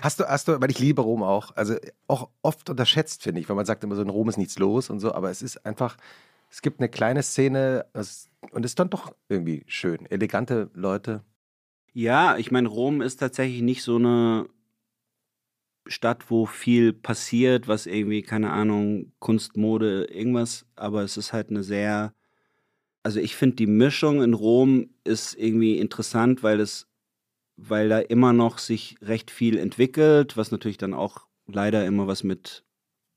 [0.00, 1.74] hast du, hast du, weil ich liebe Rom auch, also
[2.06, 4.90] auch oft unterschätzt, finde ich, weil man sagt immer so, in Rom ist nichts los
[4.90, 5.96] und so, aber es ist einfach,
[6.50, 10.06] es gibt eine kleine Szene es, und es ist dann doch irgendwie schön.
[10.10, 11.22] Elegante Leute.
[11.94, 14.48] Ja, ich meine, Rom ist tatsächlich nicht so eine
[15.86, 21.50] Stadt, wo viel passiert, was irgendwie, keine Ahnung, Kunst, Mode, irgendwas, aber es ist halt
[21.50, 22.14] eine sehr,
[23.02, 26.88] also ich finde die Mischung in Rom ist irgendwie interessant, weil es,
[27.56, 32.24] weil da immer noch sich recht viel entwickelt, was natürlich dann auch leider immer was
[32.24, 32.64] mit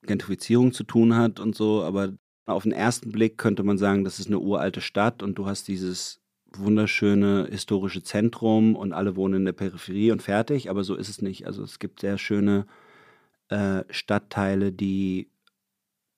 [0.03, 2.13] Gentrifizierung zu tun hat und so, aber
[2.45, 5.67] auf den ersten Blick könnte man sagen, das ist eine uralte Stadt und du hast
[5.67, 6.21] dieses
[6.59, 11.21] wunderschöne historische Zentrum und alle wohnen in der Peripherie und fertig, aber so ist es
[11.21, 11.45] nicht.
[11.45, 12.65] Also es gibt sehr schöne
[13.49, 15.29] äh, Stadtteile, die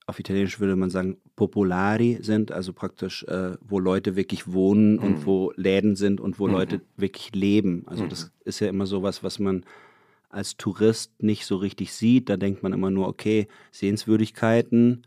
[0.05, 4.99] auf Italienisch würde man sagen popolari sind, also praktisch, äh, wo Leute wirklich wohnen Mhm.
[5.03, 6.53] und wo Läden sind und wo Mhm.
[6.53, 7.83] Leute wirklich leben.
[7.87, 8.09] Also Mhm.
[8.09, 9.65] das ist ja immer sowas, was man
[10.29, 12.29] als Tourist nicht so richtig sieht.
[12.29, 15.03] Da denkt man immer nur, okay, Sehenswürdigkeiten,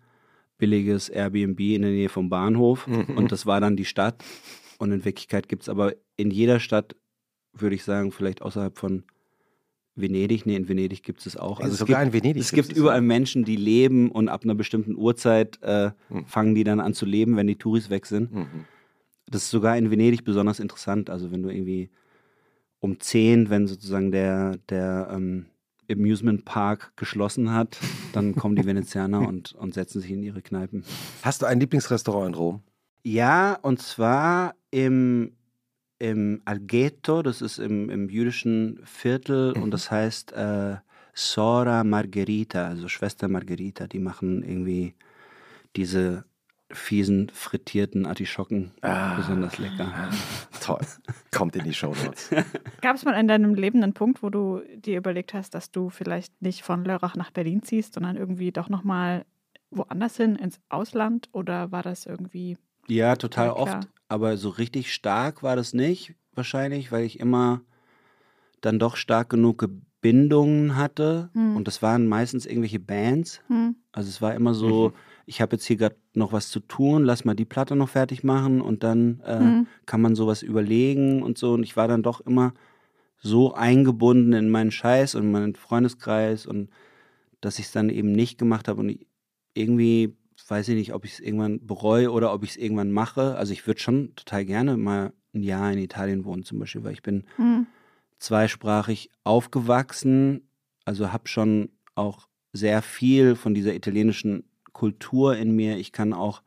[0.58, 3.16] billiges Airbnb in der Nähe vom Bahnhof Mhm.
[3.16, 4.22] und das war dann die Stadt.
[4.80, 6.96] Und in Wirklichkeit gibt es aber in jeder Stadt,
[7.52, 9.04] würde ich sagen, vielleicht außerhalb von
[9.94, 11.60] Venedig, nee, in Venedig gibt es auch.
[11.60, 12.40] Also es Sogar gibt, in Venedig.
[12.42, 16.24] es gibt überall Menschen, die leben und ab einer bestimmten Uhrzeit äh, Mhm.
[16.24, 18.32] fangen die dann an zu leben, wenn die Touris weg sind.
[18.32, 18.64] Mhm.
[19.26, 21.10] Das ist sogar in Venedig besonders interessant.
[21.10, 21.90] Also wenn du irgendwie
[22.78, 25.46] um 10, wenn sozusagen der, der ähm,
[25.90, 27.78] Amusement Park geschlossen hat,
[28.14, 30.84] dann kommen die Venezianer und, und setzen sich in ihre Kneipen.
[31.20, 32.62] Hast du ein Lieblingsrestaurant in Rom?
[33.02, 35.32] Ja, und zwar im,
[35.98, 40.76] im Alghetto, das ist im, im jüdischen Viertel und das heißt äh,
[41.14, 43.86] Sora Margherita, also Schwester Margherita.
[43.86, 44.94] Die machen irgendwie
[45.76, 46.24] diese
[46.72, 49.16] fiesen frittierten Artischocken Ah.
[49.16, 50.08] besonders lecker.
[50.60, 50.78] Toll.
[51.32, 52.30] Kommt in die Show Notes.
[52.80, 55.90] Gab es mal in deinem Leben einen Punkt, wo du dir überlegt hast, dass du
[55.90, 59.24] vielleicht nicht von Lörrach nach Berlin ziehst, sondern irgendwie doch nochmal
[59.72, 61.28] woanders hin, ins Ausland?
[61.32, 62.56] Oder war das irgendwie.
[62.90, 63.88] Ja, total Ja, oft.
[64.08, 67.62] Aber so richtig stark war das nicht, wahrscheinlich, weil ich immer
[68.60, 69.66] dann doch stark genug
[70.00, 71.30] Bindungen hatte.
[71.34, 71.56] Hm.
[71.56, 73.40] Und das waren meistens irgendwelche Bands.
[73.48, 74.94] Hm, Also es war immer so, Mhm.
[75.26, 78.22] ich habe jetzt hier gerade noch was zu tun, lass mal die Platte noch fertig
[78.24, 81.52] machen und dann äh, hm, kann man sowas überlegen und so.
[81.52, 82.54] Und ich war dann doch immer
[83.22, 86.70] so eingebunden in meinen Scheiß und meinen Freundeskreis und
[87.40, 88.80] dass ich es dann eben nicht gemacht habe.
[88.80, 88.98] Und
[89.54, 90.16] irgendwie
[90.50, 93.36] weiß ich nicht, ob ich es irgendwann bereue oder ob ich es irgendwann mache.
[93.36, 96.92] Also ich würde schon total gerne mal ein Jahr in Italien wohnen zum Beispiel, weil
[96.92, 97.66] ich bin hm.
[98.18, 100.48] zweisprachig aufgewachsen,
[100.84, 105.78] also habe schon auch sehr viel von dieser italienischen Kultur in mir.
[105.78, 106.42] Ich kann auch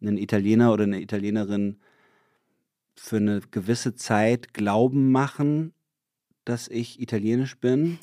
[0.00, 1.78] einen Italiener oder eine Italienerin
[2.96, 5.72] für eine gewisse Zeit glauben machen,
[6.44, 7.98] dass ich italienisch bin.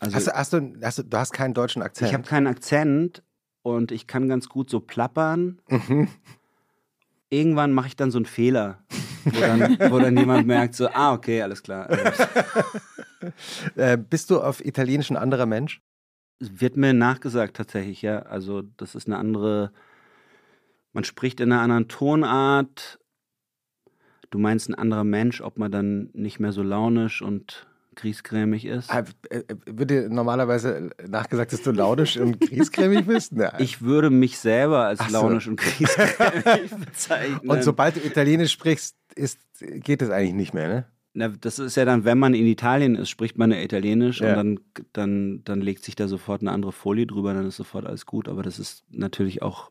[0.00, 2.08] Also Hast du, hast du, hast du, du hast keinen deutschen Akzent?
[2.08, 3.22] ich habe keinen Akzent
[3.62, 5.60] und ich kann ganz gut so plappern.
[5.68, 6.08] Mhm.
[7.30, 8.84] Irgendwann mache ich dann so einen Fehler,
[9.24, 11.88] wo dann, wo dann jemand merkt, so, ah, okay, alles klar.
[13.74, 15.82] Äh, bist du auf Italienisch ein anderer Mensch?
[16.38, 18.20] Es wird mir nachgesagt tatsächlich, ja.
[18.20, 19.72] Also das ist eine andere.
[20.92, 23.00] man spricht in einer anderen Tonart.
[24.30, 27.67] Du meinst ein anderer Mensch, ob man dann nicht mehr so launisch und
[27.98, 28.90] griesgrämig ist?
[28.90, 33.32] Ah, äh, Wird dir normalerweise nachgesagt, dass du launisch und griesgrämig bist?
[33.32, 33.52] Nein.
[33.58, 35.12] Ich würde mich selber als so.
[35.12, 37.50] launisch und griesgrämig bezeichnen.
[37.50, 40.84] Und sobald du Italienisch sprichst, ist, geht das eigentlich nicht mehr, ne?
[41.14, 44.30] Na, das ist ja dann, wenn man in Italien ist, spricht man ja Italienisch Ja.
[44.30, 44.60] und dann,
[44.92, 48.28] dann, dann legt sich da sofort eine andere Folie drüber, dann ist sofort alles gut.
[48.28, 49.70] Aber das ist natürlich auch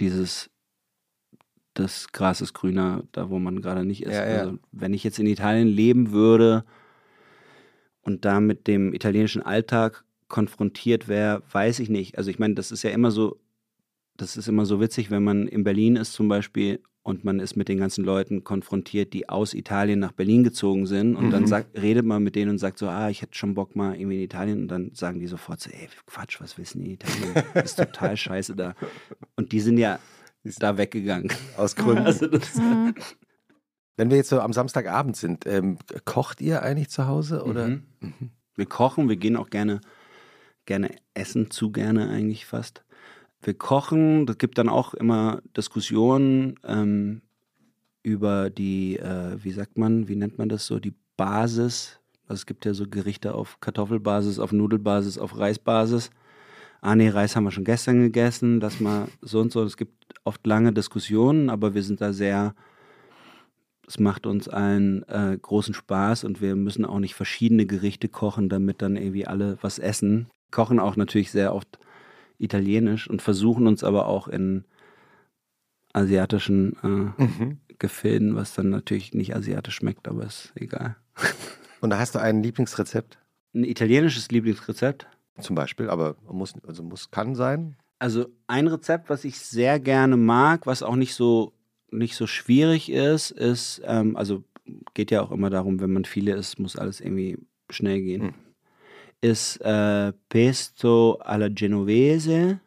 [0.00, 0.50] dieses,
[1.74, 4.14] das Gras ist grüner, da wo man gerade nicht ist.
[4.14, 4.38] Ja, ja.
[4.40, 6.64] Also, wenn ich jetzt in Italien leben würde
[8.08, 12.16] und da mit dem italienischen Alltag konfrontiert wäre, weiß ich nicht.
[12.16, 13.38] Also ich meine, das ist ja immer so,
[14.16, 17.54] das ist immer so witzig, wenn man in Berlin ist zum Beispiel und man ist
[17.54, 21.46] mit den ganzen Leuten konfrontiert, die aus Italien nach Berlin gezogen sind und dann Mhm.
[21.48, 24.16] sagt, redet man mit denen und sagt so, ah, ich hätte schon Bock mal irgendwie
[24.16, 27.34] in Italien und dann sagen die sofort so, ey, Quatsch, was wissen die Italien?
[27.54, 28.74] Das ist total scheiße da.
[29.36, 29.98] Und die sind ja
[30.60, 31.30] da weggegangen.
[31.58, 32.04] Aus Gründen.
[32.06, 32.94] Also das, Mhm.
[33.98, 37.66] Wenn wir jetzt so am Samstagabend sind, ähm, kocht ihr eigentlich zu Hause oder?
[37.66, 37.82] Mhm.
[38.54, 39.80] Wir kochen, wir gehen auch gerne,
[40.66, 42.84] gerne essen, zu gerne eigentlich fast.
[43.42, 47.22] Wir kochen, das gibt dann auch immer Diskussionen ähm,
[48.04, 51.98] über die, äh, wie sagt man, wie nennt man das so, die Basis.
[52.28, 56.10] Also es gibt ja so Gerichte auf Kartoffelbasis, auf Nudelbasis, auf Reisbasis.
[56.80, 59.64] Ah nee, Reis haben wir schon gestern gegessen, das mal so und so.
[59.64, 62.54] Es gibt oft lange Diskussionen, aber wir sind da sehr,
[63.88, 68.48] es macht uns allen äh, großen Spaß und wir müssen auch nicht verschiedene Gerichte kochen,
[68.48, 70.28] damit dann irgendwie alle was essen.
[70.50, 71.78] Kochen auch natürlich sehr oft
[72.38, 74.64] italienisch und versuchen uns aber auch in
[75.92, 77.58] asiatischen äh, Mhm.
[77.78, 80.96] Gefilden, was dann natürlich nicht asiatisch schmeckt, aber ist egal.
[81.80, 83.18] Und da hast du ein Lieblingsrezept
[83.54, 85.06] Ein italienisches Lieblingsrezept.
[85.40, 87.76] zum Beispiel, aber muss, also muss, kann sein.
[88.00, 91.52] Also ein Rezept, was ich sehr gerne mag, was auch nicht so
[91.90, 94.44] nicht so schwierig ist, ist ähm, also
[94.94, 97.38] geht ja auch immer darum, wenn man viele isst, muss alles irgendwie
[97.70, 98.22] schnell gehen.
[98.22, 98.34] Hm.
[99.20, 102.60] Ist äh, Pesto alla Genovese.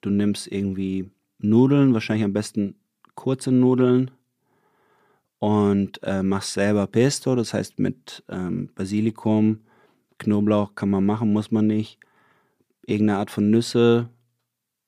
[0.00, 2.76] Du nimmst irgendwie Nudeln, wahrscheinlich am besten
[3.14, 4.10] kurze Nudeln
[5.38, 9.60] und äh, machst selber Pesto, das heißt mit ähm, Basilikum,
[10.18, 11.98] Knoblauch kann man machen, muss man nicht
[12.86, 14.08] irgendeine Art von Nüsse.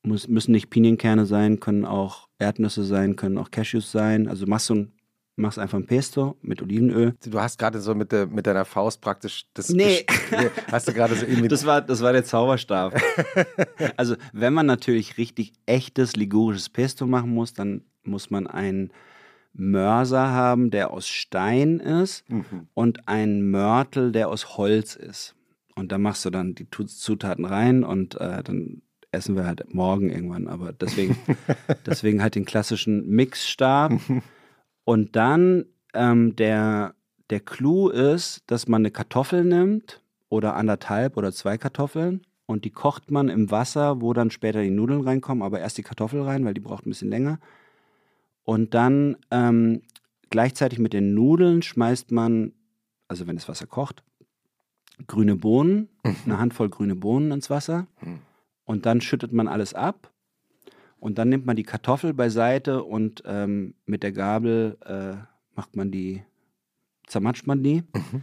[0.03, 4.27] Muss, müssen nicht Pinienkerne sein, können auch Erdnüsse sein, können auch Cashews sein.
[4.29, 4.93] Also machst du ein,
[5.37, 7.15] machst einfach ein Pesto mit Olivenöl.
[7.25, 9.69] Du hast gerade so mit, der, mit deiner Faust praktisch das.
[9.71, 10.05] Nee.
[10.71, 11.49] Hast du gerade so irgendwie.
[11.49, 13.01] Das war, das war der Zauberstab.
[13.97, 18.93] also wenn man natürlich richtig echtes ligurisches Pesto machen muss, dann muss man einen
[19.53, 22.69] Mörser haben, der aus Stein ist Mhm.
[22.75, 25.35] und einen Mörtel, der aus Holz ist.
[25.75, 28.83] Und da machst du dann die Zutaten rein und äh, dann
[29.13, 30.49] essen wir halt morgen irgendwann.
[30.49, 31.17] Aber deswegen,
[31.87, 33.93] deswegen halt den klassischen Mixstab.
[34.85, 36.95] Und dann ähm, der,
[37.31, 42.71] der Clou ist, dass man eine Kartoffel nimmt oder anderthalb oder zwei Kartoffeln und die
[42.71, 46.45] kocht man im Wasser, wo dann später die Nudeln reinkommen, aber erst die Kartoffel rein,
[46.45, 47.39] weil die braucht ein bisschen länger.
[48.43, 49.83] Und dann ähm,
[50.31, 52.53] gleichzeitig mit den Nudeln schmeißt man,
[53.07, 54.03] also wenn das Wasser kocht,
[55.07, 55.89] grüne Bohnen,
[56.25, 57.87] eine Handvoll grüne Bohnen ins Wasser.
[58.01, 58.19] Mhm.
[58.71, 60.13] Und dann schüttet man alles ab.
[61.01, 65.17] Und dann nimmt man die Kartoffel beiseite und ähm, mit der Gabel äh,
[65.57, 66.23] macht man die,
[67.09, 67.83] zermatscht man die.
[67.93, 68.23] Mhm.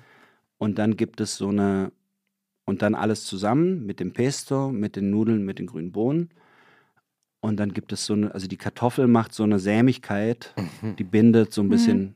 [0.57, 1.91] Und dann gibt es so eine,
[2.63, 6.29] und dann alles zusammen mit dem Pesto, mit den Nudeln, mit den grünen Bohnen.
[7.41, 10.95] Und dann gibt es so eine, also die Kartoffel macht so eine Sämigkeit, Mhm.
[10.95, 12.15] die bindet so ein bisschen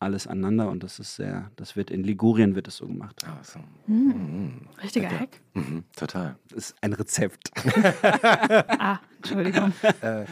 [0.00, 3.22] alles aneinander und das ist sehr, das wird in Ligurien wird es so gemacht.
[3.26, 3.58] Ah, so.
[3.86, 4.62] Mhm.
[4.82, 5.18] Richtiger Okay.
[5.18, 5.40] Hack.
[5.54, 5.84] Mhm.
[5.96, 6.36] Total.
[6.50, 7.50] Das ist ein Rezept.
[8.78, 9.72] Ah, Entschuldigung.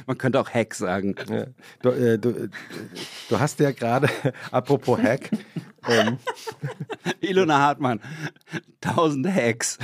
[0.07, 1.15] Man könnte auch Hack sagen.
[1.29, 1.47] Ja.
[1.81, 2.49] Du, äh, du, äh,
[3.31, 4.09] du hast ja gerade,
[4.51, 5.31] apropos Hack,
[5.89, 6.19] ähm,
[7.21, 8.01] Ilona Hartmann,
[8.81, 9.79] tausende Hacks.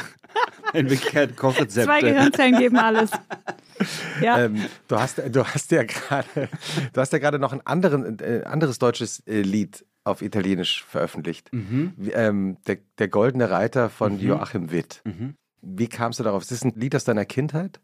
[0.75, 2.01] In Wirklichkeit Zwei Kochrezepte.
[2.01, 3.11] Gehirnzellen geben alles.
[4.21, 4.45] Ja.
[4.45, 6.49] ähm, du, hast, du hast ja gerade,
[6.93, 11.53] du hast ja gerade noch ein anderen, äh, anderes deutsches äh, Lied auf Italienisch veröffentlicht.
[11.53, 11.93] Mhm.
[11.97, 14.21] Wie, ähm, der, der Goldene Reiter von Mhm.
[14.21, 15.03] Joachim Witt.
[15.05, 15.35] Mhm.
[15.61, 16.43] Wie kamst du darauf?
[16.43, 17.81] Ist das ein Lied aus deiner Kindheit?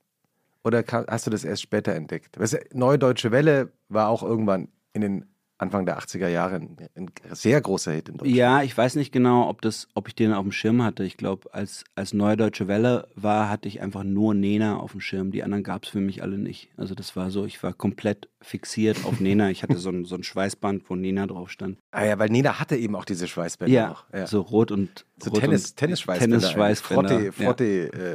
[0.64, 2.38] Oder kam, hast du das erst später entdeckt?
[2.40, 5.24] Weißt du, Neue Deutsche Welle war auch irgendwann in den
[5.58, 8.36] Anfang der 80er Jahre ein, ein sehr großer Hit in Deutschland.
[8.36, 11.04] Ja, ich weiß nicht genau, ob, das, ob ich den auf dem Schirm hatte.
[11.04, 15.00] Ich glaube, als, als Neue Deutsche Welle war, hatte ich einfach nur Nena auf dem
[15.00, 15.30] Schirm.
[15.30, 16.70] Die anderen gab es für mich alle nicht.
[16.76, 19.50] Also das war so, ich war komplett fixiert auf Nena.
[19.50, 21.78] Ich hatte so ein, so ein Schweißband, wo Nena drauf stand.
[21.92, 24.04] Ah ja, weil Nena hatte eben auch diese Schweißbänder Ja, noch.
[24.12, 24.26] Ja.
[24.26, 26.38] so rot und So rot Tennis, Tennisschweißbänder.
[26.40, 27.32] Tennisschweißbänder, Frotte, ja.
[27.32, 27.64] Frotte,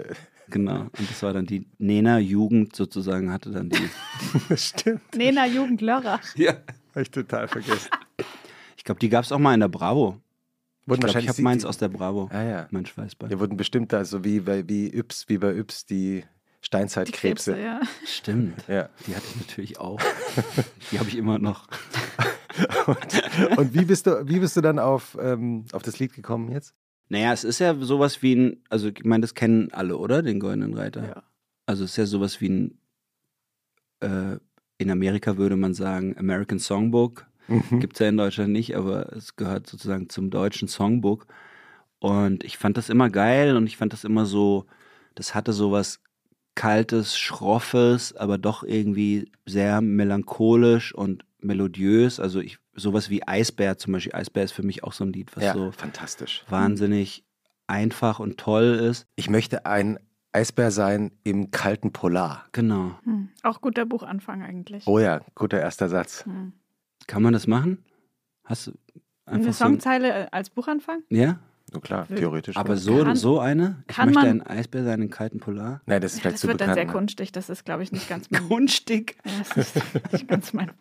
[0.09, 0.13] äh,
[0.49, 0.81] Genau.
[0.81, 3.89] Und das war dann die Nena-Jugend sozusagen, hatte dann die.
[4.57, 5.15] Stimmt.
[5.15, 6.35] Nena Jugend Lörrach.
[6.35, 6.53] ja.
[6.95, 7.89] Hab ich total vergessen.
[8.77, 10.17] Ich glaube, die gab es auch mal in der Bravo.
[10.85, 12.29] Wurden Ich ich habe die- meins die- aus der Bravo.
[12.33, 12.67] Ah ja.
[12.71, 13.29] Mein Schweißball.
[13.29, 17.51] Die wurden bestimmt da so wie bei, wie Yps, wie bei Yps die Die Steinzeitkrebse.
[17.53, 17.79] Krebse, ja.
[18.05, 18.67] Stimmt.
[18.67, 18.89] Ja.
[19.07, 19.99] Die hatte ich natürlich auch.
[20.91, 21.67] die habe ich immer noch.
[23.57, 26.73] Und wie bist du, wie bist du dann auf, ähm, auf das Lied gekommen jetzt?
[27.09, 30.21] Naja, es ist ja sowas wie ein, also ich meine, das kennen alle, oder?
[30.21, 31.07] Den Goldenen Reiter.
[31.07, 31.23] Ja.
[31.65, 32.79] Also es ist ja sowas wie ein,
[33.99, 34.37] äh,
[34.77, 37.25] in Amerika würde man sagen, American Songbook.
[37.47, 37.79] Mhm.
[37.79, 41.25] Gibt es ja in Deutschland nicht, aber es gehört sozusagen zum deutschen Songbook.
[41.99, 44.65] Und ich fand das immer geil und ich fand das immer so,
[45.15, 45.99] das hatte sowas
[46.55, 52.19] Kaltes, Schroffes, aber doch irgendwie sehr melancholisch und melodiös.
[52.19, 54.13] Also ich, sowas wie Eisbär zum Beispiel.
[54.15, 56.43] Eisbär ist für mich auch so ein Lied, was Ja, so fantastisch.
[56.49, 57.23] wahnsinnig
[57.67, 59.05] einfach und toll ist.
[59.15, 59.99] Ich möchte ein
[60.31, 62.45] Eisbär sein im kalten Polar.
[62.51, 62.99] Genau.
[63.03, 63.29] Hm.
[63.43, 64.85] Auch guter Buchanfang eigentlich.
[64.87, 66.25] Oh ja, guter erster Satz.
[66.25, 66.53] Hm.
[67.07, 67.83] Kann man das machen?
[68.43, 68.71] Hast du
[69.25, 71.03] einfach Eine so ein, Songzeile äh, als Buchanfang?
[71.09, 71.39] Ja?
[71.71, 72.57] So klar, theoretisch.
[72.57, 72.79] Aber ja.
[72.79, 73.83] so, Kann- so eine?
[73.87, 75.81] Ich kann möchte man- ein Eisbär sein im kalten Polar.
[75.85, 76.77] Nein, das ist vielleicht Das zu wird dann bekannt.
[76.77, 76.91] sehr ne?
[76.91, 77.31] kunstig.
[77.31, 79.15] Das ist, glaube ich, nicht ganz mein, Kunststück.
[79.23, 80.71] ja, das ist nicht ganz mein,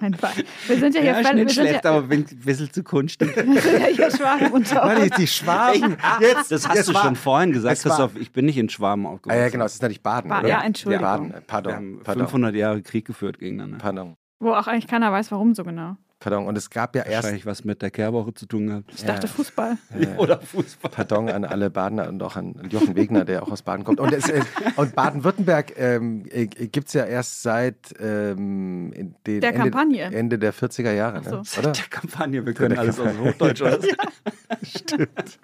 [0.00, 0.32] mein Fall.
[0.66, 3.36] Wir sind ja hier, Ja, völlig- nicht wir schlecht, ja, aber ein bisschen zu kunstig.
[3.36, 5.16] wir sind ja hier Schwaben unter uns.
[5.16, 5.96] die Schwaben.
[6.20, 8.16] Jetzt, das hast jetzt du war- schon vorhin gesagt, Christoph.
[8.16, 9.40] Ich bin nicht in Schwaben Ah aufgewachsen.
[9.42, 10.48] ja, genau, es ist natürlich Baden, Ba- oder?
[10.48, 11.02] ja, Entschuldigung.
[11.04, 13.78] Baden, äh, Wir pardon, haben pardon, 500 Jahre Krieg geführt gegeneinander.
[13.78, 15.96] pardon, Wo auch eigentlich keiner weiß, warum so genau.
[16.18, 16.46] Pardon.
[16.46, 18.92] Und es gab ja erst, Wahrscheinlich was mit der Kehrwoche zu tun gehabt.
[18.94, 19.76] Ich dachte Fußball.
[20.16, 20.90] Oder Fußball.
[20.90, 24.00] pardon an alle Badener und auch an Jochen Wegner, der auch aus Baden kommt.
[24.00, 24.42] Und, äh,
[24.76, 30.04] und Baden-Württemberg ähm, äh, gibt es ja erst seit ähm, in den Der Ende, Kampagne.
[30.04, 31.42] Ende der 40er Jahre, ne?
[31.44, 31.60] so.
[31.60, 31.72] oder?
[31.72, 33.10] Der Kampagne, wir können alles aus.
[33.18, 33.62] Hochdeutsch.
[33.62, 33.78] Oder?
[34.62, 35.38] Stimmt.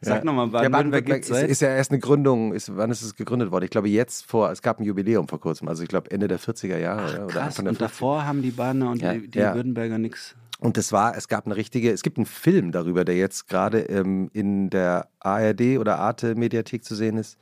[0.00, 1.50] Sag nochmal, Ja, Baden-Württemberg Baden-Württemberg gibt's ist, seit?
[1.50, 2.52] ist ja erst eine Gründung.
[2.52, 3.64] Ist, wann ist es gegründet worden?
[3.64, 6.38] Ich glaube, jetzt vor, es gab ein Jubiläum vor kurzem, also ich glaube Ende der
[6.38, 7.14] 40er Jahre.
[7.14, 7.26] oder?
[7.26, 9.54] oder Anfang der und davor haben die Badener und Ja, die, die ja.
[9.54, 10.34] Württemberger nichts.
[10.58, 13.80] Und es war, es gab eine richtige, es gibt einen Film darüber, der jetzt gerade
[13.80, 17.36] ähm, in der ARD oder Arte Mediathek zu sehen ist,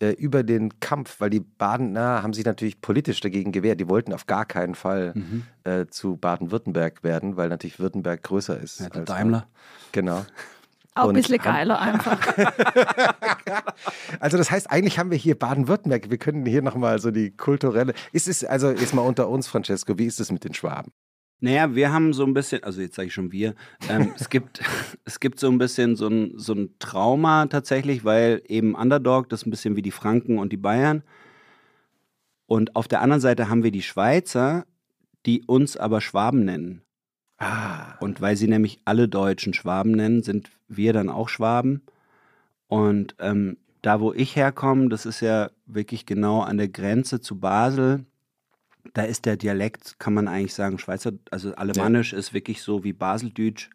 [0.00, 3.78] äh, über den Kampf, weil die Badener haben sich natürlich politisch dagegen gewehrt.
[3.78, 5.42] Die wollten auf gar keinen Fall Mhm.
[5.64, 8.80] äh, zu Baden-Württemberg werden, weil natürlich Württemberg größer ist.
[8.80, 9.46] Ja, der als Daimler.
[9.92, 10.24] Genau.
[11.02, 12.18] Auch ein bisschen geiler einfach.
[14.20, 16.10] Also das heißt, eigentlich haben wir hier Baden-Württemberg.
[16.10, 17.94] Wir können hier nochmal so die kulturelle.
[18.12, 20.92] Ist es, also jetzt mal unter uns, Francesco, wie ist es mit den Schwaben?
[21.40, 23.54] Naja, wir haben so ein bisschen, also jetzt sage ich schon wir,
[23.88, 24.60] ähm, es, gibt,
[25.04, 29.40] es gibt so ein bisschen so ein, so ein Trauma tatsächlich, weil eben Underdog, das
[29.42, 31.02] ist ein bisschen wie die Franken und die Bayern.
[32.46, 34.66] Und auf der anderen Seite haben wir die Schweizer,
[35.24, 36.82] die uns aber Schwaben nennen.
[37.38, 41.82] Ah, Und weil sie nämlich alle Deutschen Schwaben nennen, sind wir dann auch Schwaben.
[42.68, 47.38] Und ähm, da, wo ich herkomme, das ist ja wirklich genau an der Grenze zu
[47.38, 48.04] Basel.
[48.94, 52.92] Da ist der Dialekt, kann man eigentlich sagen, Schweizer, also Alemannisch ist wirklich so wie
[52.92, 53.70] Baseldeutsch.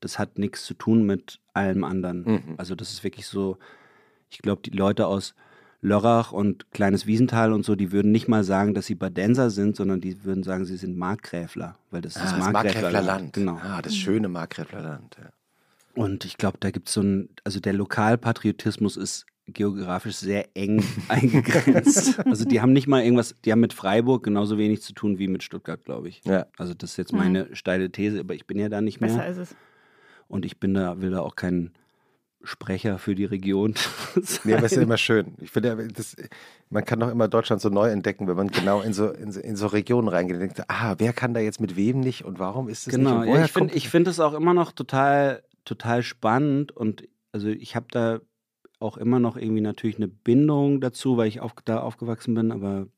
[0.00, 2.22] Das hat nichts zu tun mit allem anderen.
[2.24, 2.54] Mhm.
[2.56, 3.58] Also das ist wirklich so,
[4.30, 5.34] ich glaube, die Leute aus
[5.80, 9.76] Lörrach und Kleines Wiesental und so, die würden nicht mal sagen, dass sie Badenser sind,
[9.76, 13.32] sondern die würden sagen, sie sind Markgräfler, weil das ist ah, das das Markgräfler Markgräflerland.
[13.32, 13.58] Genau.
[13.62, 15.16] Ah, das schöne Markgräflerland.
[15.18, 15.30] Ja.
[15.96, 20.82] Und ich glaube, da gibt es so ein, also der Lokalpatriotismus ist geografisch sehr eng
[21.08, 22.18] eingegrenzt.
[22.26, 25.28] Also die haben nicht mal irgendwas, die haben mit Freiburg genauso wenig zu tun wie
[25.28, 26.22] mit Stuttgart, glaube ich.
[26.24, 26.46] Ja.
[26.58, 27.18] Also das ist jetzt Mhm.
[27.18, 29.08] meine steile These, aber ich bin ja da nicht mehr.
[29.10, 29.56] Besser ist es.
[30.28, 31.70] Und ich bin da, will da auch kein
[32.42, 33.74] Sprecher für die Region
[34.16, 34.40] sein.
[34.44, 35.34] Nee, aber es ist ja immer schön.
[35.40, 36.16] Ich finde, ja, das,
[36.68, 39.40] man kann doch immer Deutschland so neu entdecken, wenn man genau in so, in, so-
[39.40, 42.38] in so Regionen reingeht und denkt, ah, wer kann da jetzt mit wem nicht und
[42.40, 42.96] warum ist es nicht?
[42.96, 47.48] Genau, ja, ich finde ich find es auch immer noch total, total spannend und also
[47.48, 48.20] ich habe da
[48.78, 52.88] auch immer noch irgendwie natürlich eine Bindung dazu, weil ich auf, da aufgewachsen bin, aber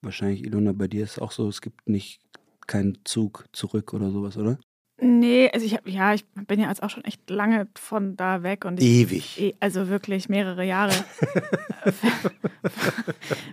[0.00, 2.20] wahrscheinlich, Ilona, bei dir ist es auch so, es gibt nicht
[2.66, 4.58] keinen Zug zurück oder sowas, oder?
[5.04, 8.44] Nee, also ich hab, ja, ich bin ja jetzt auch schon echt lange von da
[8.44, 9.40] weg und ich, Ewig.
[9.40, 10.92] eh- also wirklich mehrere Jahre.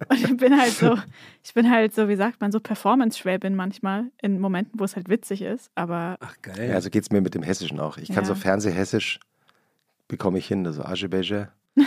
[0.09, 0.95] und ich bin halt so,
[1.43, 5.09] ich bin halt so, wie sagt man, so Performance-Schwäbin manchmal in Momenten, wo es halt
[5.09, 6.69] witzig ist, aber Ach, geil.
[6.69, 7.97] Ja, also geht es mir mit dem Hessischen auch.
[7.97, 8.27] Ich kann Ja.
[8.27, 9.19] so Fernsehhessisch,
[10.07, 11.49] bekomme ich hin, so Aschebeige.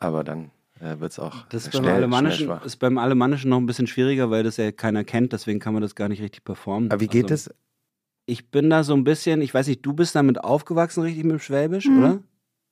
[0.00, 2.64] aber dann äh, wird es auch das ist schnell, beim, schnell Alemannischen, schwach.
[2.64, 5.82] ist beim Alemannischen noch ein bisschen schwieriger, weil das ja keiner kennt, deswegen kann man
[5.82, 6.90] das gar nicht richtig performen.
[6.90, 7.54] Aber wie geht also, es?
[8.26, 11.32] Ich bin da so ein bisschen, ich weiß nicht, du bist damit aufgewachsen, richtig mit
[11.32, 11.98] dem Schwäbisch, Mhm.
[11.98, 12.22] oder?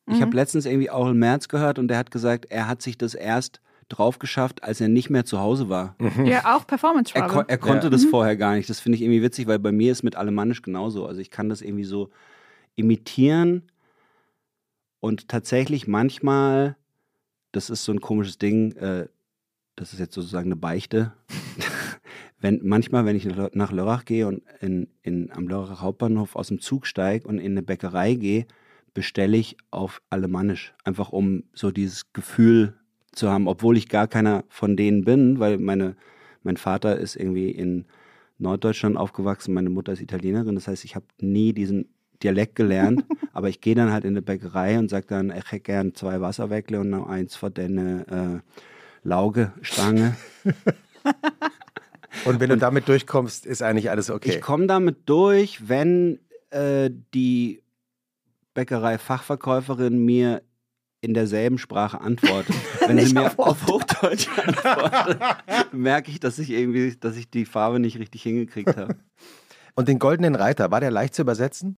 [0.06, 0.22] Ich Mhm.
[0.22, 3.60] habe letztens irgendwie Aurel Merz gehört und der hat gesagt, er hat sich das erst
[3.88, 5.96] drauf geschafft, als er nicht mehr zu Hause war.
[6.24, 7.32] ja, auch Er, Performance-Schwabe.
[7.32, 7.90] ko er konnte Ja.
[7.90, 8.08] das Mhm.
[8.10, 8.68] vorher gar nicht.
[8.70, 11.06] Das finde ich irgendwie witzig, weil bei mir ist mit Alemannisch genauso.
[11.06, 12.10] Also ich kann das irgendwie so
[12.76, 13.62] imitieren
[15.00, 16.76] und tatsächlich manchmal
[17.52, 19.08] das ist so ein komisches Ding, äh,
[19.74, 21.12] das ist jetzt sozusagen eine Beichte.
[22.40, 26.60] wenn, manchmal, wenn ich nach Lörrach gehe und in, in, am Lörrach Hauptbahnhof aus dem
[26.60, 28.46] Zug steige und in eine Bäckerei gehe,
[28.94, 30.74] bestelle ich auf Alemannisch.
[30.84, 32.74] Einfach um so dieses Gefühl
[33.12, 35.96] zu haben, obwohl ich gar keiner von denen bin, weil meine,
[36.42, 37.86] mein Vater ist irgendwie in
[38.38, 40.54] Norddeutschland aufgewachsen, meine Mutter ist Italienerin.
[40.54, 41.88] Das heißt, ich habe nie diesen
[42.22, 45.60] Dialekt gelernt, aber ich gehe dann halt in eine Bäckerei und sage dann, ich hätte
[45.60, 50.16] gern zwei Wasserweckle und noch eins von deine äh, Laugestange.
[52.24, 54.30] und wenn du damit durchkommst, ist eigentlich alles okay.
[54.30, 56.18] Ich komme damit durch, wenn
[56.50, 57.62] äh, die
[58.54, 60.42] Bäckerei-Fachverkäuferin mir
[61.00, 62.56] in derselben Sprache antwortet.
[62.86, 65.20] Wenn sie mir auf, auf Hochdeutsch antwortet,
[65.72, 68.96] merke ich, dass ich irgendwie, dass ich die Farbe nicht richtig hingekriegt habe.
[69.76, 71.76] Und den goldenen Reiter, war der leicht zu übersetzen?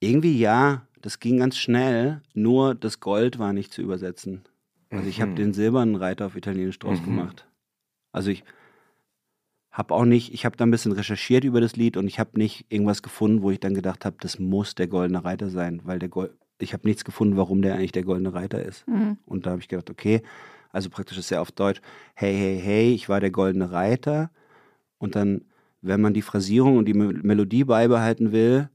[0.00, 4.42] Irgendwie ja, das ging ganz schnell, nur das Gold war nicht zu übersetzen.
[4.90, 5.36] Also ich habe mhm.
[5.36, 7.04] den silbernen Reiter auf Italienisch draus mhm.
[7.04, 7.48] gemacht.
[8.12, 8.44] Also ich
[9.70, 12.38] habe auch nicht, ich habe da ein bisschen recherchiert über das Lied und ich habe
[12.38, 15.98] nicht irgendwas gefunden, wo ich dann gedacht habe, das muss der goldene Reiter sein, weil
[15.98, 18.86] der Gold, ich habe nichts gefunden, warum der eigentlich der goldene Reiter ist.
[18.88, 19.18] Mhm.
[19.26, 20.22] Und da habe ich gedacht, okay,
[20.72, 21.80] also praktisch ist er auf Deutsch,
[22.14, 24.30] hey, hey, hey, ich war der goldene Reiter.
[24.98, 25.42] Und dann,
[25.82, 28.68] wenn man die Phrasierung und die Melodie beibehalten will,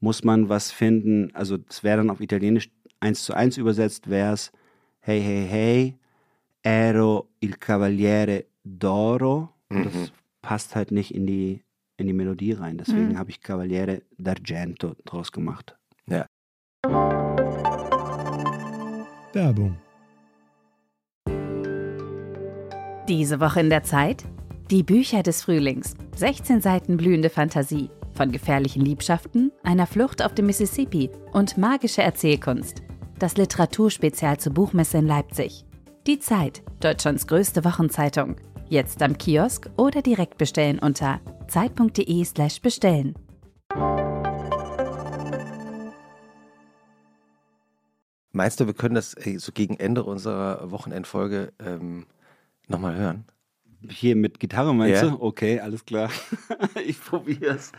[0.00, 2.70] muss man was finden, also es wäre dann auf Italienisch
[3.00, 4.52] eins zu eins übersetzt, wäre es
[5.00, 5.98] Hey, hey, hey,
[6.62, 9.55] ero il cavaliere d'oro.
[9.68, 9.84] Mhm.
[9.84, 10.12] Das
[10.42, 11.62] passt halt nicht in die,
[11.96, 12.78] in die Melodie rein.
[12.78, 13.18] Deswegen mhm.
[13.18, 15.76] habe ich Cavaliere d'Argento draus gemacht.
[16.08, 16.26] Ja.
[19.32, 19.76] Werbung.
[23.08, 24.24] Diese Woche in der Zeit?
[24.70, 25.94] Die Bücher des Frühlings.
[26.16, 27.90] 16 Seiten blühende Fantasie.
[28.14, 32.82] Von gefährlichen Liebschaften, einer Flucht auf dem Mississippi und magische Erzählkunst.
[33.18, 35.64] Das Literaturspezial zur Buchmesse in Leipzig.
[36.06, 38.36] Die Zeit, Deutschlands größte Wochenzeitung.
[38.68, 43.14] Jetzt am Kiosk oder direkt bestellen unter zeit.de/slash bestellen.
[48.32, 52.06] Meinst du, wir können das äh, so gegen Ende unserer Wochenendfolge ähm,
[52.66, 53.24] nochmal hören?
[53.88, 55.12] Hier mit Gitarre meinst yeah.
[55.12, 55.22] du?
[55.22, 56.10] Okay, alles klar.
[56.84, 57.70] ich probiere es.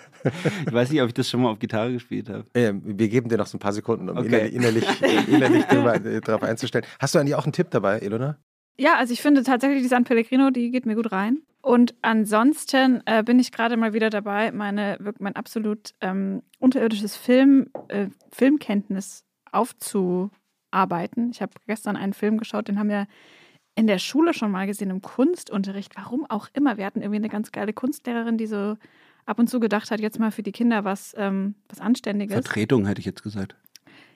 [0.65, 2.45] Ich weiß nicht, ob ich das schon mal auf Gitarre gespielt habe.
[2.53, 4.47] Ähm, wir geben dir noch so ein paar Sekunden, um okay.
[4.47, 4.85] innerlich,
[5.27, 6.85] innerlich äh, darauf einzustellen.
[6.97, 8.37] Hast du eigentlich auch einen Tipp dabei, Ilona?
[8.77, 11.39] Ja, also ich finde tatsächlich die San Pellegrino, die geht mir gut rein.
[11.61, 17.69] Und ansonsten äh, bin ich gerade mal wieder dabei, meine, mein absolut ähm, unterirdisches Film,
[17.89, 20.29] äh, Filmkenntnis aufzu
[20.71, 21.31] arbeiten.
[21.31, 23.07] Ich habe gestern einen Film geschaut, den haben wir
[23.75, 25.95] in der Schule schon mal gesehen im Kunstunterricht.
[25.95, 26.77] Warum auch immer.
[26.77, 28.77] Wir hatten irgendwie eine ganz geile Kunstlehrerin, die so
[29.25, 32.33] ab und zu gedacht hat, jetzt mal für die Kinder was, ähm, was Anständiges.
[32.33, 33.55] Vertretung hätte ich jetzt gesagt.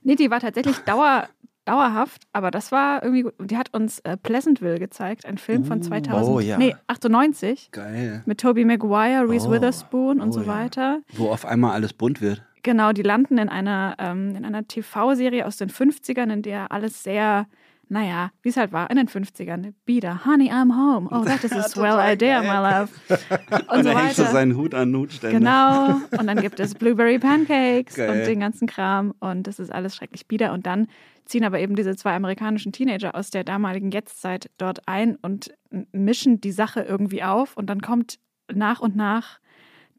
[0.03, 1.27] Nee, die war tatsächlich Dauer,
[1.71, 3.33] dauerhaft, aber das war irgendwie gut.
[3.39, 6.57] Die hat uns äh, Pleasantville gezeigt, ein Film von 2000, oh, ja.
[6.57, 7.69] nee, 98.
[7.71, 8.23] Geil.
[8.25, 11.01] Mit Tobey Maguire, Reese oh, Witherspoon und oh, so weiter.
[11.11, 11.19] Ja.
[11.19, 12.43] Wo auf einmal alles bunt wird.
[12.63, 17.03] Genau, die landen in einer, ähm, in einer TV-Serie aus den 50ern, in der alles
[17.03, 17.47] sehr,
[17.91, 19.73] naja, wie es halt war, in den 50ern.
[19.85, 21.09] Beater, Honey, I'm home.
[21.11, 22.89] Oh, that is a swell idea, my love.
[23.67, 24.13] Und, und so weiter.
[24.13, 25.37] so seinen Hut an Hutständer.
[25.37, 26.01] Genau.
[26.17, 28.09] Und dann gibt es Blueberry Pancakes Geil.
[28.09, 29.13] und den ganzen Kram.
[29.19, 30.53] Und das ist alles schrecklich bieder.
[30.53, 30.87] Und dann
[31.25, 35.53] ziehen aber eben diese zwei amerikanischen Teenager aus der damaligen Jetztzeit dort ein und
[35.91, 37.57] mischen die Sache irgendwie auf.
[37.57, 38.19] Und dann kommt
[38.53, 39.39] nach und nach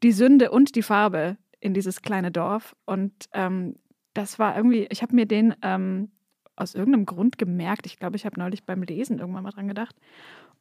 [0.01, 2.75] die Sünde und die Farbe in dieses kleine Dorf.
[2.85, 3.75] Und ähm,
[4.15, 6.09] das war irgendwie, ich habe mir den ähm,
[6.55, 7.85] aus irgendeinem Grund gemerkt.
[7.85, 9.95] Ich glaube, ich habe neulich beim Lesen irgendwann mal dran gedacht.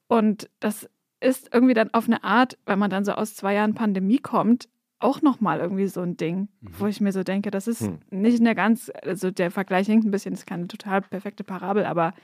[0.09, 0.89] Und das
[1.21, 4.69] ist irgendwie dann auf eine Art, wenn man dann so aus zwei Jahren Pandemie kommt,
[4.99, 6.71] auch nochmal irgendwie so ein Ding, mhm.
[6.79, 7.99] wo ich mir so denke, das ist hm.
[8.11, 11.85] nicht eine ganz, also der Vergleich hinkt ein bisschen, das ist keine total perfekte Parabel,
[11.85, 12.15] aber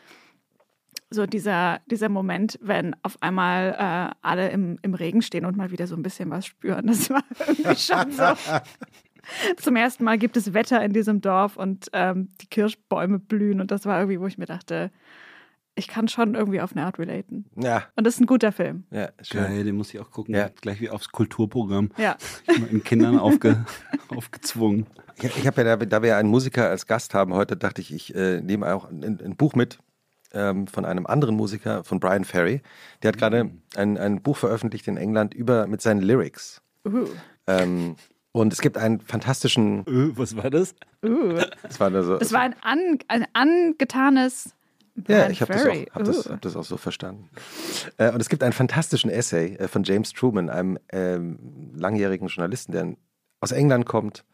[1.10, 5.70] so dieser, dieser Moment, wenn auf einmal äh, alle im, im Regen stehen und mal
[5.70, 6.86] wieder so ein bisschen was spüren.
[6.86, 8.24] Das war irgendwie schon so.
[9.57, 13.61] Zum ersten Mal gibt es Wetter in diesem Dorf und ähm, die Kirschbäume blühen.
[13.61, 14.91] Und das war irgendwie, wo ich mir dachte,
[15.79, 17.45] ich kann schon irgendwie auf eine Art relaten.
[17.57, 17.85] Ja.
[17.95, 18.85] Und das ist ein guter Film.
[18.91, 19.43] Ja, schön.
[19.43, 20.35] Geil, den muss ich auch gucken.
[20.35, 20.51] Ja.
[20.61, 21.91] Gleich wie aufs Kulturprogramm.
[21.97, 22.16] Ja.
[22.49, 23.64] Den Kindern aufge,
[24.09, 24.87] aufgezwungen.
[25.16, 27.95] Ich, ich habe ja, da, da, wir einen Musiker als Gast haben heute, dachte ich,
[27.95, 29.79] ich äh, nehme auch ein, ein Buch mit
[30.33, 32.61] ähm, von einem anderen Musiker, von Brian Ferry.
[33.03, 33.62] Der hat gerade mhm.
[33.76, 36.61] ein, ein Buch veröffentlicht in England über mit seinen Lyrics.
[36.85, 37.07] Uh.
[37.47, 37.97] Ähm,
[38.33, 39.81] und es gibt einen fantastischen.
[39.89, 40.74] Uh, was war das?
[41.05, 41.41] Uh.
[41.62, 44.55] Das war, so, das war ein, an, ein angetanes.
[44.95, 47.29] Brian ja, ich habe das, hab das, hab das, auch so verstanden.
[47.99, 51.39] Äh, und es gibt einen fantastischen Essay äh, von James Truman, einem ähm,
[51.76, 52.97] langjährigen Journalisten, der
[53.41, 54.24] aus England kommt,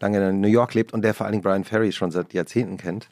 [0.00, 2.76] lange in New York lebt und der vor allen Dingen Brian Ferry schon seit Jahrzehnten
[2.76, 3.08] kennt.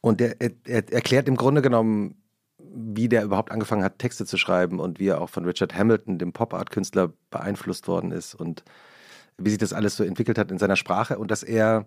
[0.00, 2.16] Und er, er, er erklärt im Grunde genommen,
[2.58, 6.18] wie der überhaupt angefangen hat, Texte zu schreiben und wie er auch von Richard Hamilton,
[6.18, 8.64] dem Pop-Art-Künstler, beeinflusst worden ist und
[9.38, 11.86] wie sich das alles so entwickelt hat in seiner Sprache und dass er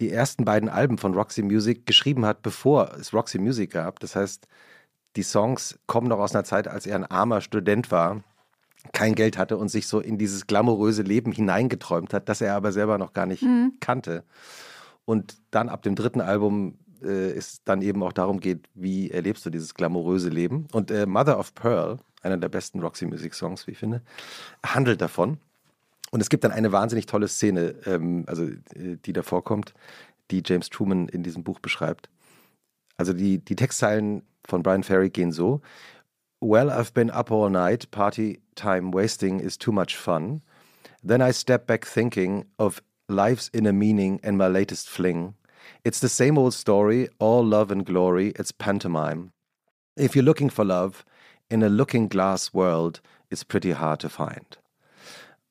[0.00, 3.98] die ersten beiden Alben von Roxy Music geschrieben hat, bevor es Roxy Music gab.
[4.00, 4.46] Das heißt,
[5.16, 8.22] die Songs kommen noch aus einer Zeit, als er ein armer Student war,
[8.92, 12.72] kein Geld hatte und sich so in dieses glamouröse Leben hineingeträumt hat, das er aber
[12.72, 13.74] selber noch gar nicht mhm.
[13.80, 14.24] kannte.
[15.04, 19.44] Und dann ab dem dritten Album äh, es dann eben auch darum geht, wie erlebst
[19.46, 20.66] du dieses glamouröse Leben.
[20.72, 24.02] Und äh, Mother of Pearl, einer der besten Roxy Music Songs, wie ich finde,
[24.64, 25.38] handelt davon.
[26.10, 29.74] Und es gibt dann eine wahnsinnig tolle Szene, ähm, also äh, die da vorkommt,
[30.30, 32.08] die James Truman in diesem Buch beschreibt.
[32.96, 35.60] Also die, die Textzeilen von Brian Ferry gehen so:
[36.40, 40.42] Well, I've been up all night, party time wasting is too much fun.
[41.06, 45.34] Then I step back thinking of life's inner meaning and my latest fling.
[45.84, 49.30] It's the same old story, all love and glory, it's pantomime.
[49.96, 51.04] If you're looking for love,
[51.50, 53.00] in a looking glass world,
[53.30, 54.56] it's pretty hard to find.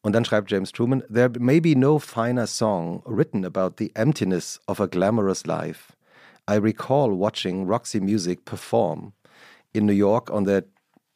[0.07, 4.57] Und dann schreibt James Truman, There may be no finer song written about the emptiness
[4.65, 5.97] of a glamorous life.
[6.47, 9.11] I recall watching Roxy Music perform
[9.73, 10.63] in New York on their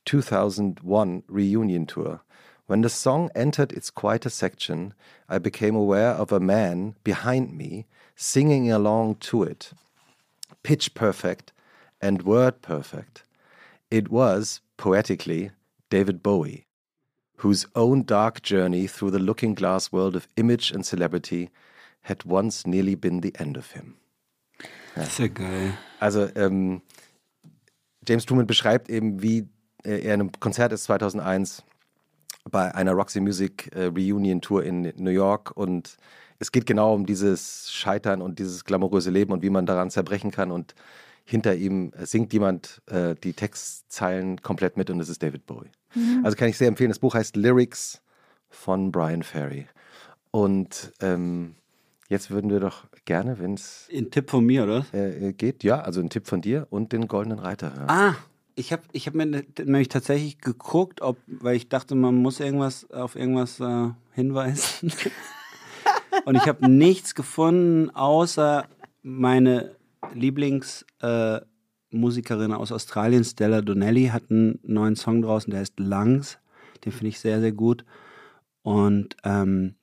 [0.03, 2.19] 2001 reunion tour.
[2.67, 4.93] When the song entered its quieter section,
[5.29, 7.85] I became aware of a man behind me
[8.17, 9.71] singing along to it,
[10.63, 11.53] pitch perfect
[12.01, 13.23] and word perfect.
[13.89, 15.51] It was, poetically,
[15.89, 16.65] David Bowie,
[17.43, 21.49] whose own dark journey through the looking glass world of image and celebrity
[22.01, 23.95] had once nearly been the end of him.
[24.95, 25.05] Ja.
[25.05, 25.77] Sehr geil.
[25.99, 26.81] Also, ähm,
[28.07, 29.47] James Truman beschreibt eben, wie
[29.83, 31.63] er in einem Konzert ist 2001
[32.49, 35.97] bei einer Roxy Music äh, Reunion Tour in New York und
[36.39, 40.31] es geht genau um dieses Scheitern und dieses glamouröse Leben und wie man daran zerbrechen
[40.31, 40.51] kann.
[40.51, 40.73] Und
[41.31, 45.71] hinter ihm singt jemand äh, die Textzeilen komplett mit und es ist David Bowie.
[45.95, 46.21] Mhm.
[46.23, 46.89] Also kann ich sehr empfehlen.
[46.89, 48.01] Das Buch heißt Lyrics
[48.49, 49.67] von Brian Ferry.
[50.31, 51.55] Und ähm,
[52.09, 53.87] jetzt würden wir doch gerne, wenn es.
[53.93, 54.85] Ein Tipp von mir, oder?
[54.93, 57.89] Äh, geht, ja, also ein Tipp von dir und den Goldenen Reiter hören.
[57.89, 58.15] Ah,
[58.55, 62.89] ich habe ich hab mir nämlich tatsächlich geguckt, ob, weil ich dachte, man muss irgendwas
[62.91, 64.91] auf irgendwas äh, hinweisen.
[66.25, 68.67] Und ich habe nichts gefunden, außer
[69.01, 69.71] meine
[70.13, 76.39] Lieblingsmusikerin äh, aus Australien, Stella Donnelly, hat einen neuen Song draußen, der heißt Lungs.
[76.83, 77.85] Den finde ich sehr, sehr gut.
[78.63, 79.75] Und ähm,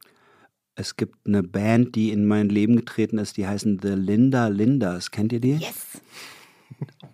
[0.74, 5.10] es gibt eine Band, die in mein Leben getreten ist, die heißen The Linda Lindas.
[5.10, 5.56] Kennt ihr die?
[5.56, 6.00] Yes.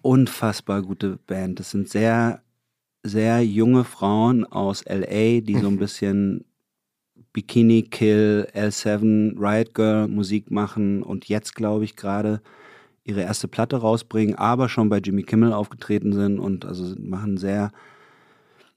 [0.03, 1.61] Unfassbar gute Band.
[1.61, 2.43] Das sind sehr,
[3.03, 6.45] sehr junge Frauen aus LA, die so ein bisschen
[7.33, 12.43] Bikini Kill, L7, Riot Girl Musik machen und jetzt, glaube ich, gerade
[13.05, 17.71] ihre erste Platte rausbringen, aber schon bei Jimmy Kimmel aufgetreten sind und also machen sehr,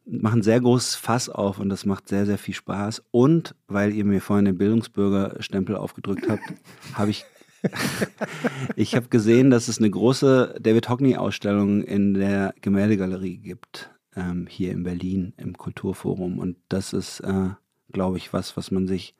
[0.05, 3.03] machen sehr großes Fass auf und das macht sehr, sehr viel Spaß.
[3.11, 6.43] Und weil ihr mir vorhin den Bildungsbürgerstempel aufgedrückt habt,
[6.93, 7.25] habe ich
[8.75, 14.71] ich habe gesehen, dass es eine große David Hockney-Ausstellung in der Gemäldegalerie gibt, ähm, hier
[14.71, 16.38] in Berlin im Kulturforum.
[16.38, 17.49] Und das ist äh,
[17.91, 19.15] glaube ich, was, was man sich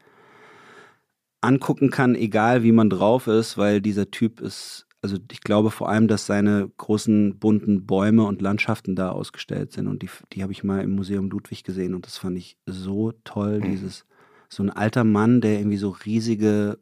[1.42, 5.88] angucken kann, egal wie man drauf ist, weil dieser Typ ist, also ich glaube vor
[5.88, 9.88] allem, dass seine großen bunten Bäume und Landschaften da ausgestellt sind.
[9.88, 11.94] Und die, die habe ich mal im Museum Ludwig gesehen.
[11.94, 13.72] Und das fand ich so toll, mhm.
[13.72, 14.06] dieses,
[14.50, 16.78] so ein alter Mann, der irgendwie so riesige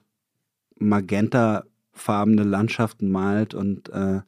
[0.79, 3.53] magentafarbene Landschaften malt.
[3.53, 4.21] Und äh,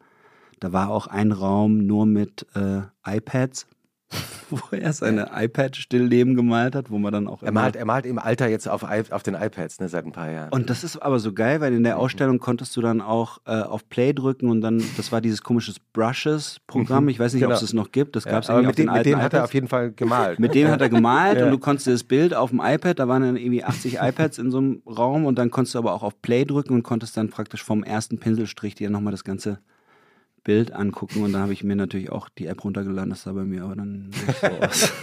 [0.59, 3.65] da war auch ein Raum nur mit äh, iPads
[4.49, 7.43] wo er seine iPad-Stillleben gemalt hat, wo man dann auch.
[7.43, 10.31] Er malt, er malt im Alter jetzt auf, auf den iPads, ne, seit ein paar
[10.31, 10.51] Jahren.
[10.51, 13.51] Und das ist aber so geil, weil in der Ausstellung konntest du dann auch äh,
[13.51, 17.03] auf Play drücken und dann, das war dieses komische Brushes-Programm.
[17.03, 17.09] Mhm.
[17.09, 17.55] Ich weiß nicht, genau.
[17.55, 18.15] ob es es noch gibt.
[18.15, 20.39] Das gab es ja, irgendwie mit, den, mit dem hat er auf jeden Fall gemalt.
[20.39, 21.45] mit dem hat er gemalt ja.
[21.45, 24.51] und du konntest das Bild auf dem iPad, da waren dann irgendwie 80 iPads in
[24.51, 27.29] so einem Raum und dann konntest du aber auch auf Play drücken und konntest dann
[27.29, 29.59] praktisch vom ersten Pinselstrich dir nochmal das ganze
[30.47, 33.09] Bild angucken und da habe ich mir natürlich auch die App runtergeladen.
[33.09, 34.93] Das sah bei mir aber dann nicht so aus.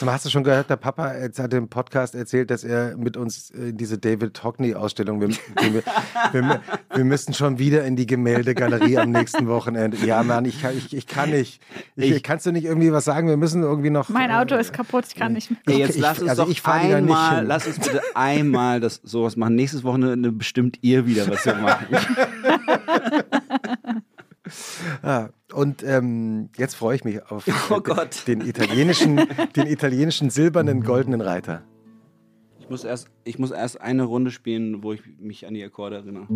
[0.00, 3.76] Hast du schon gehört, der Papa hat im Podcast erzählt, dass er mit uns in
[3.76, 5.82] diese David Hockney-Ausstellung, wir, wir,
[6.32, 6.60] wir,
[6.94, 9.98] wir, müssen schon wieder in die Gemäldegalerie am nächsten Wochenende.
[9.98, 11.60] Ja, Mann, ich kann, ich, ich kann nicht.
[11.96, 13.28] Ich, ich, kannst du nicht irgendwie was sagen?
[13.28, 14.08] Wir müssen irgendwie noch.
[14.08, 15.76] Mein Auto äh, ist kaputt, ich kann nicht mehr.
[15.76, 19.54] jetzt lass uns also doch einmal, lass uns bitte einmal das sowas machen.
[19.54, 21.86] Nächstes Wochenende bestimmt ihr wieder, was wir machen.
[25.02, 27.80] Ah, und ähm, jetzt freue ich mich auf oh
[28.26, 29.16] den, italienischen,
[29.56, 31.62] den italienischen silbernen goldenen Reiter.
[32.58, 35.96] Ich muss, erst, ich muss erst eine Runde spielen, wo ich mich an die Akkorde
[35.96, 36.26] erinnere.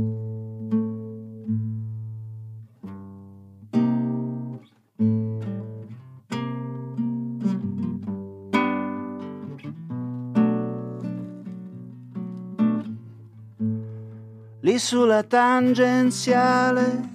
[14.62, 17.13] Lì sulla tangenziale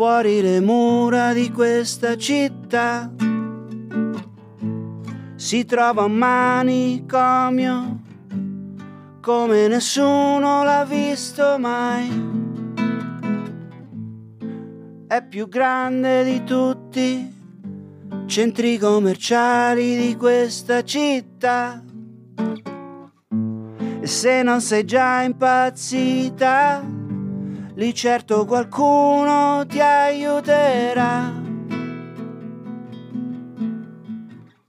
[0.00, 3.12] fuori le mura di questa città,
[5.34, 8.00] si trova un manicomio
[9.20, 12.08] come nessuno l'ha visto mai.
[15.06, 17.34] È più grande di tutti
[18.24, 21.84] centri commerciali di questa città.
[24.00, 26.99] E se non sei già impazzita,
[27.80, 31.32] lì certo qualcuno ti aiuterà.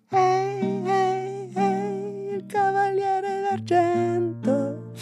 [0.08, 4.94] Ehi, ehi, ehi, il cavaliere d'argento.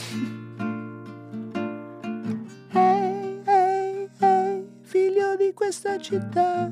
[2.73, 6.71] Ehi, ehi, ehi, figlio di questa città.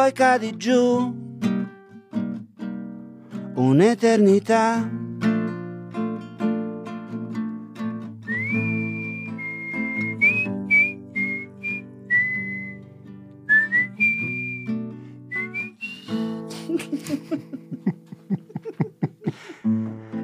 [0.00, 1.14] Poi cadi giù
[3.56, 4.88] un'eternità.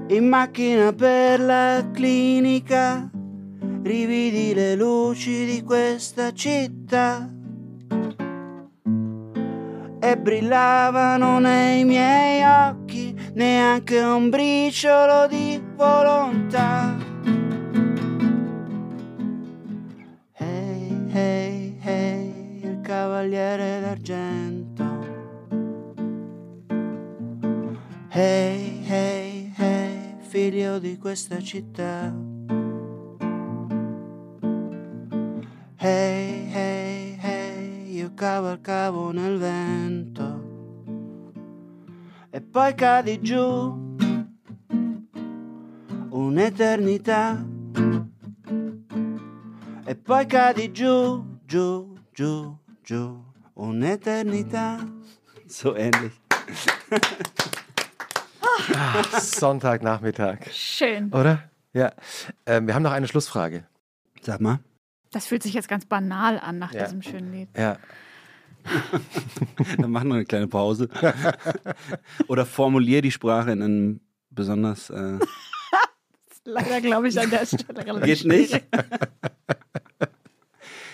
[0.08, 3.10] In macchina per la clinica,
[3.82, 7.35] rividi le luci di questa città.
[10.06, 16.94] E brillavano nei miei occhi neanche un briciolo di volontà.
[20.34, 24.84] Ehi, ehi, ehi, il cavaliere d'argento.
[28.10, 32.25] Ehi, ehi, ehi, figlio di questa città.
[42.66, 43.38] E poi cadi giù
[46.10, 47.38] un'eternità.
[49.86, 53.22] E poi cadi giù, giù, giù, giù,
[53.54, 54.78] un'eternità.
[55.46, 56.12] So ähnlich.
[59.20, 61.12] Sonntagnachmittag, Schön.
[61.12, 61.48] oder?
[61.72, 61.92] Ja.
[62.46, 63.64] Ähm, wir haben noch eine Schlussfrage.
[64.22, 64.58] Sag mal.
[65.12, 66.82] Das fühlt sich jetzt ganz banal an nach Ja.
[66.82, 67.48] diesem schönen Lied.
[67.56, 67.76] Ja.
[69.78, 70.88] Dann mach noch eine kleine Pause.
[72.28, 74.00] Oder formulier die Sprache in einem
[74.30, 74.90] besonders.
[74.90, 75.18] Äh,
[76.44, 78.62] Leider glaube ich an der Stelle relativ geht nicht.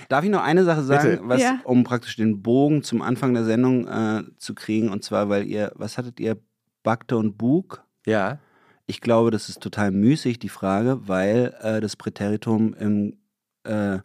[0.09, 1.61] Darf ich noch eine Sache sagen, was, Ja.
[1.65, 4.89] um praktisch den Bogen zum Anfang der Sendung äh, zu kriegen?
[4.91, 6.37] Und zwar, weil ihr, was hattet ihr?
[6.83, 7.85] Bakte und Bug?
[8.07, 8.39] Ja.
[8.87, 13.17] Ich glaube, das ist total müßig, die Frage, weil äh, das Präteritum im
[13.65, 14.01] äh,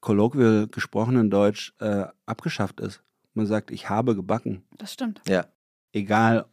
[0.00, 3.02] kolloquial gesprochenen Deutsch äh, abgeschafft ist.
[3.34, 4.64] Man sagt, ich habe gebacken.
[4.76, 5.20] Das stimmt.
[5.28, 5.46] Ja.
[5.92, 6.46] Egal,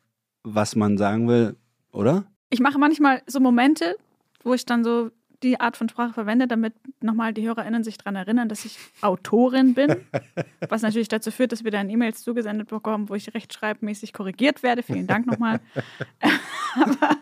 [0.44, 1.56] was man sagen will,
[1.92, 2.26] oder?
[2.50, 3.96] Ich mache manchmal so Momente,
[4.44, 5.12] wo ich dann so
[5.44, 9.74] die Art von Sprache verwende, damit nochmal die HörerInnen sich daran erinnern, dass ich Autorin
[9.76, 9.98] bin.
[10.70, 14.82] Was natürlich dazu führt, dass wir dann E-Mails zugesendet bekommen, wo ich rechtschreibmäßig korrigiert werde.
[14.82, 15.60] Vielen Dank nochmal.
[16.76, 17.18] Aber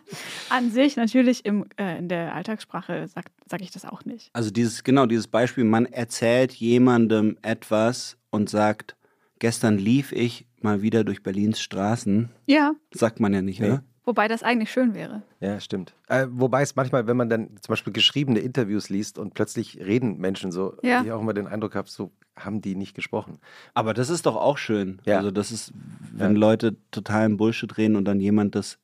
[0.50, 4.30] an sich natürlich im, äh, in der Alltagssprache sage sag ich das auch nicht.
[4.34, 8.96] Also dieses, genau, dieses Beispiel, man erzählt jemandem etwas und sagt,
[9.40, 12.30] gestern lief ich mal wieder durch Berlins Straßen.
[12.48, 13.68] Ja, Sagt man ja nicht, Nee.
[13.68, 13.84] oder?
[14.04, 15.24] wobei das eigentlich schön wäre.
[15.40, 15.94] Ja, stimmt.
[16.08, 20.18] Äh, wobei es manchmal, wenn man dann zum Beispiel geschriebene Interviews liest und plötzlich reden
[20.20, 21.04] Menschen so, Ja.
[21.04, 23.40] ich auch immer den Eindruck habe, so haben die nicht gesprochen.
[23.74, 25.00] Aber das ist doch auch schön.
[25.06, 25.18] Ja.
[25.18, 25.72] Also das ist,
[26.14, 26.38] wenn Ja.
[26.40, 28.78] Leute totalen Bullshit reden und dann jemand das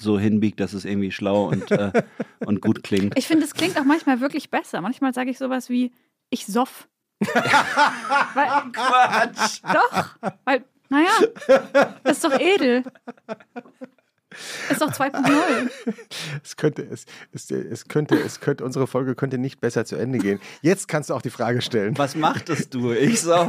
[0.00, 1.92] so hinbiegt, dass es irgendwie schlau und, äh,
[2.40, 3.16] und gut klingt.
[3.16, 4.80] Ich finde, es klingt auch manchmal wirklich besser.
[4.80, 5.92] Manchmal sage ich sowas wie,
[6.30, 6.88] ich soff.
[7.20, 9.60] weil, Quatsch!
[9.62, 10.08] doch,
[10.44, 11.10] weil, naja,
[12.04, 12.84] das ist doch edel.
[14.70, 15.70] Ist doch 2.0.
[16.44, 20.18] Es könnte, es, es, es könnte, es könnte, unsere Folge könnte nicht besser zu Ende
[20.18, 20.38] gehen.
[20.60, 21.96] Jetzt kannst du auch die Frage stellen.
[21.96, 22.92] Was machtest du?
[22.92, 23.34] Ich so.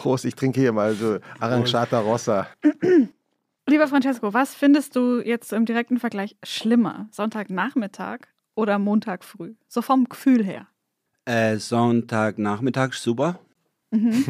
[0.00, 2.46] Prost, ich trinke hier mal so Aranciata Rossa.
[3.66, 7.08] Lieber Francesco, was findest du jetzt im direkten Vergleich schlimmer?
[7.10, 8.20] Sonntagnachmittag
[8.54, 9.56] oder Montag früh?
[9.68, 10.66] So vom Gefühl her.
[11.26, 13.40] Äh, Sonntagnachmittag, super.
[13.90, 14.24] Mhm.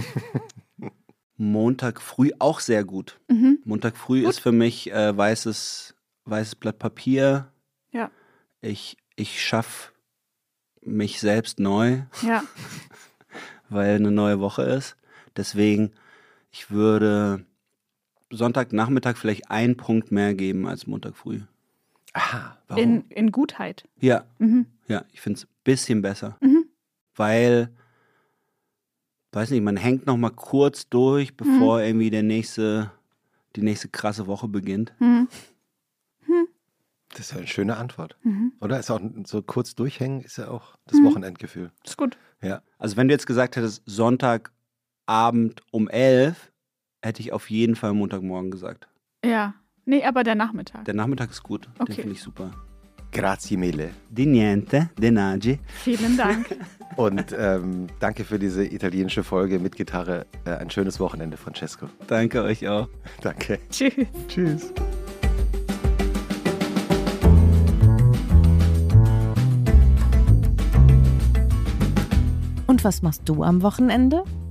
[1.36, 3.20] Montag früh auch sehr gut.
[3.28, 3.60] Mhm.
[3.64, 4.30] Montag früh Gut.
[4.30, 5.94] ist für mich äh, weißes,
[6.24, 7.52] weißes Blatt Papier.
[7.92, 8.10] Ja.
[8.60, 9.92] Ich, ich schaffe
[10.82, 12.42] mich selbst neu, Ja.
[13.68, 14.96] weil eine neue Woche ist.
[15.36, 15.92] Deswegen,
[16.50, 17.44] ich würde
[18.30, 21.40] Sonntagnachmittag vielleicht einen Punkt mehr geben als Montag früh.
[22.12, 22.58] Aha.
[22.68, 22.82] Warum?
[22.82, 23.88] In, in Gutheit.
[24.00, 24.66] ja, Mhm.
[24.88, 26.36] ja, ich finde es ein bisschen besser.
[26.40, 26.64] Mhm.
[27.14, 27.70] Weil
[29.32, 32.90] weiß nicht, man hängt noch mal kurz durch, bevor irgendwie der nächste,
[33.54, 34.92] die nächste krasse Woche beginnt.
[34.98, 35.28] Hm.
[37.12, 38.16] Das ist ja eine schöne Antwort.
[38.22, 38.52] Mhm.
[38.60, 38.78] Oder?
[38.78, 41.72] Ist auch so kurz durchhängen, ist ja auch das Wochenendgefühl.
[41.84, 42.16] Ist gut.
[42.40, 42.62] Ja.
[42.78, 43.82] Also wenn du jetzt gesagt hättest,
[45.10, 46.52] Sonntagabend um elf,
[47.02, 48.86] hätte ich auf jeden Fall Montagmorgen gesagt.
[49.24, 49.54] Ja.
[49.84, 50.84] Nee, aber der Nachmittag.
[50.84, 51.68] Der Nachmittag ist gut.
[51.80, 51.86] Okay.
[51.86, 52.52] Den finde ich super.
[53.10, 53.90] Grazie mille.
[54.08, 55.58] Di niente, de nagi.
[55.82, 56.54] Vielen Dank.
[56.96, 60.26] Und ähm, danke für diese italienische Folge mit Gitarre.
[60.44, 61.86] Äh, ein schönes Wochenende, Francesco.
[62.06, 62.88] Danke euch auch.
[63.20, 63.58] Danke.
[63.68, 64.06] Tschüss.
[64.28, 64.72] Tschüss.
[72.68, 74.22] Und was machst du am Wochenende?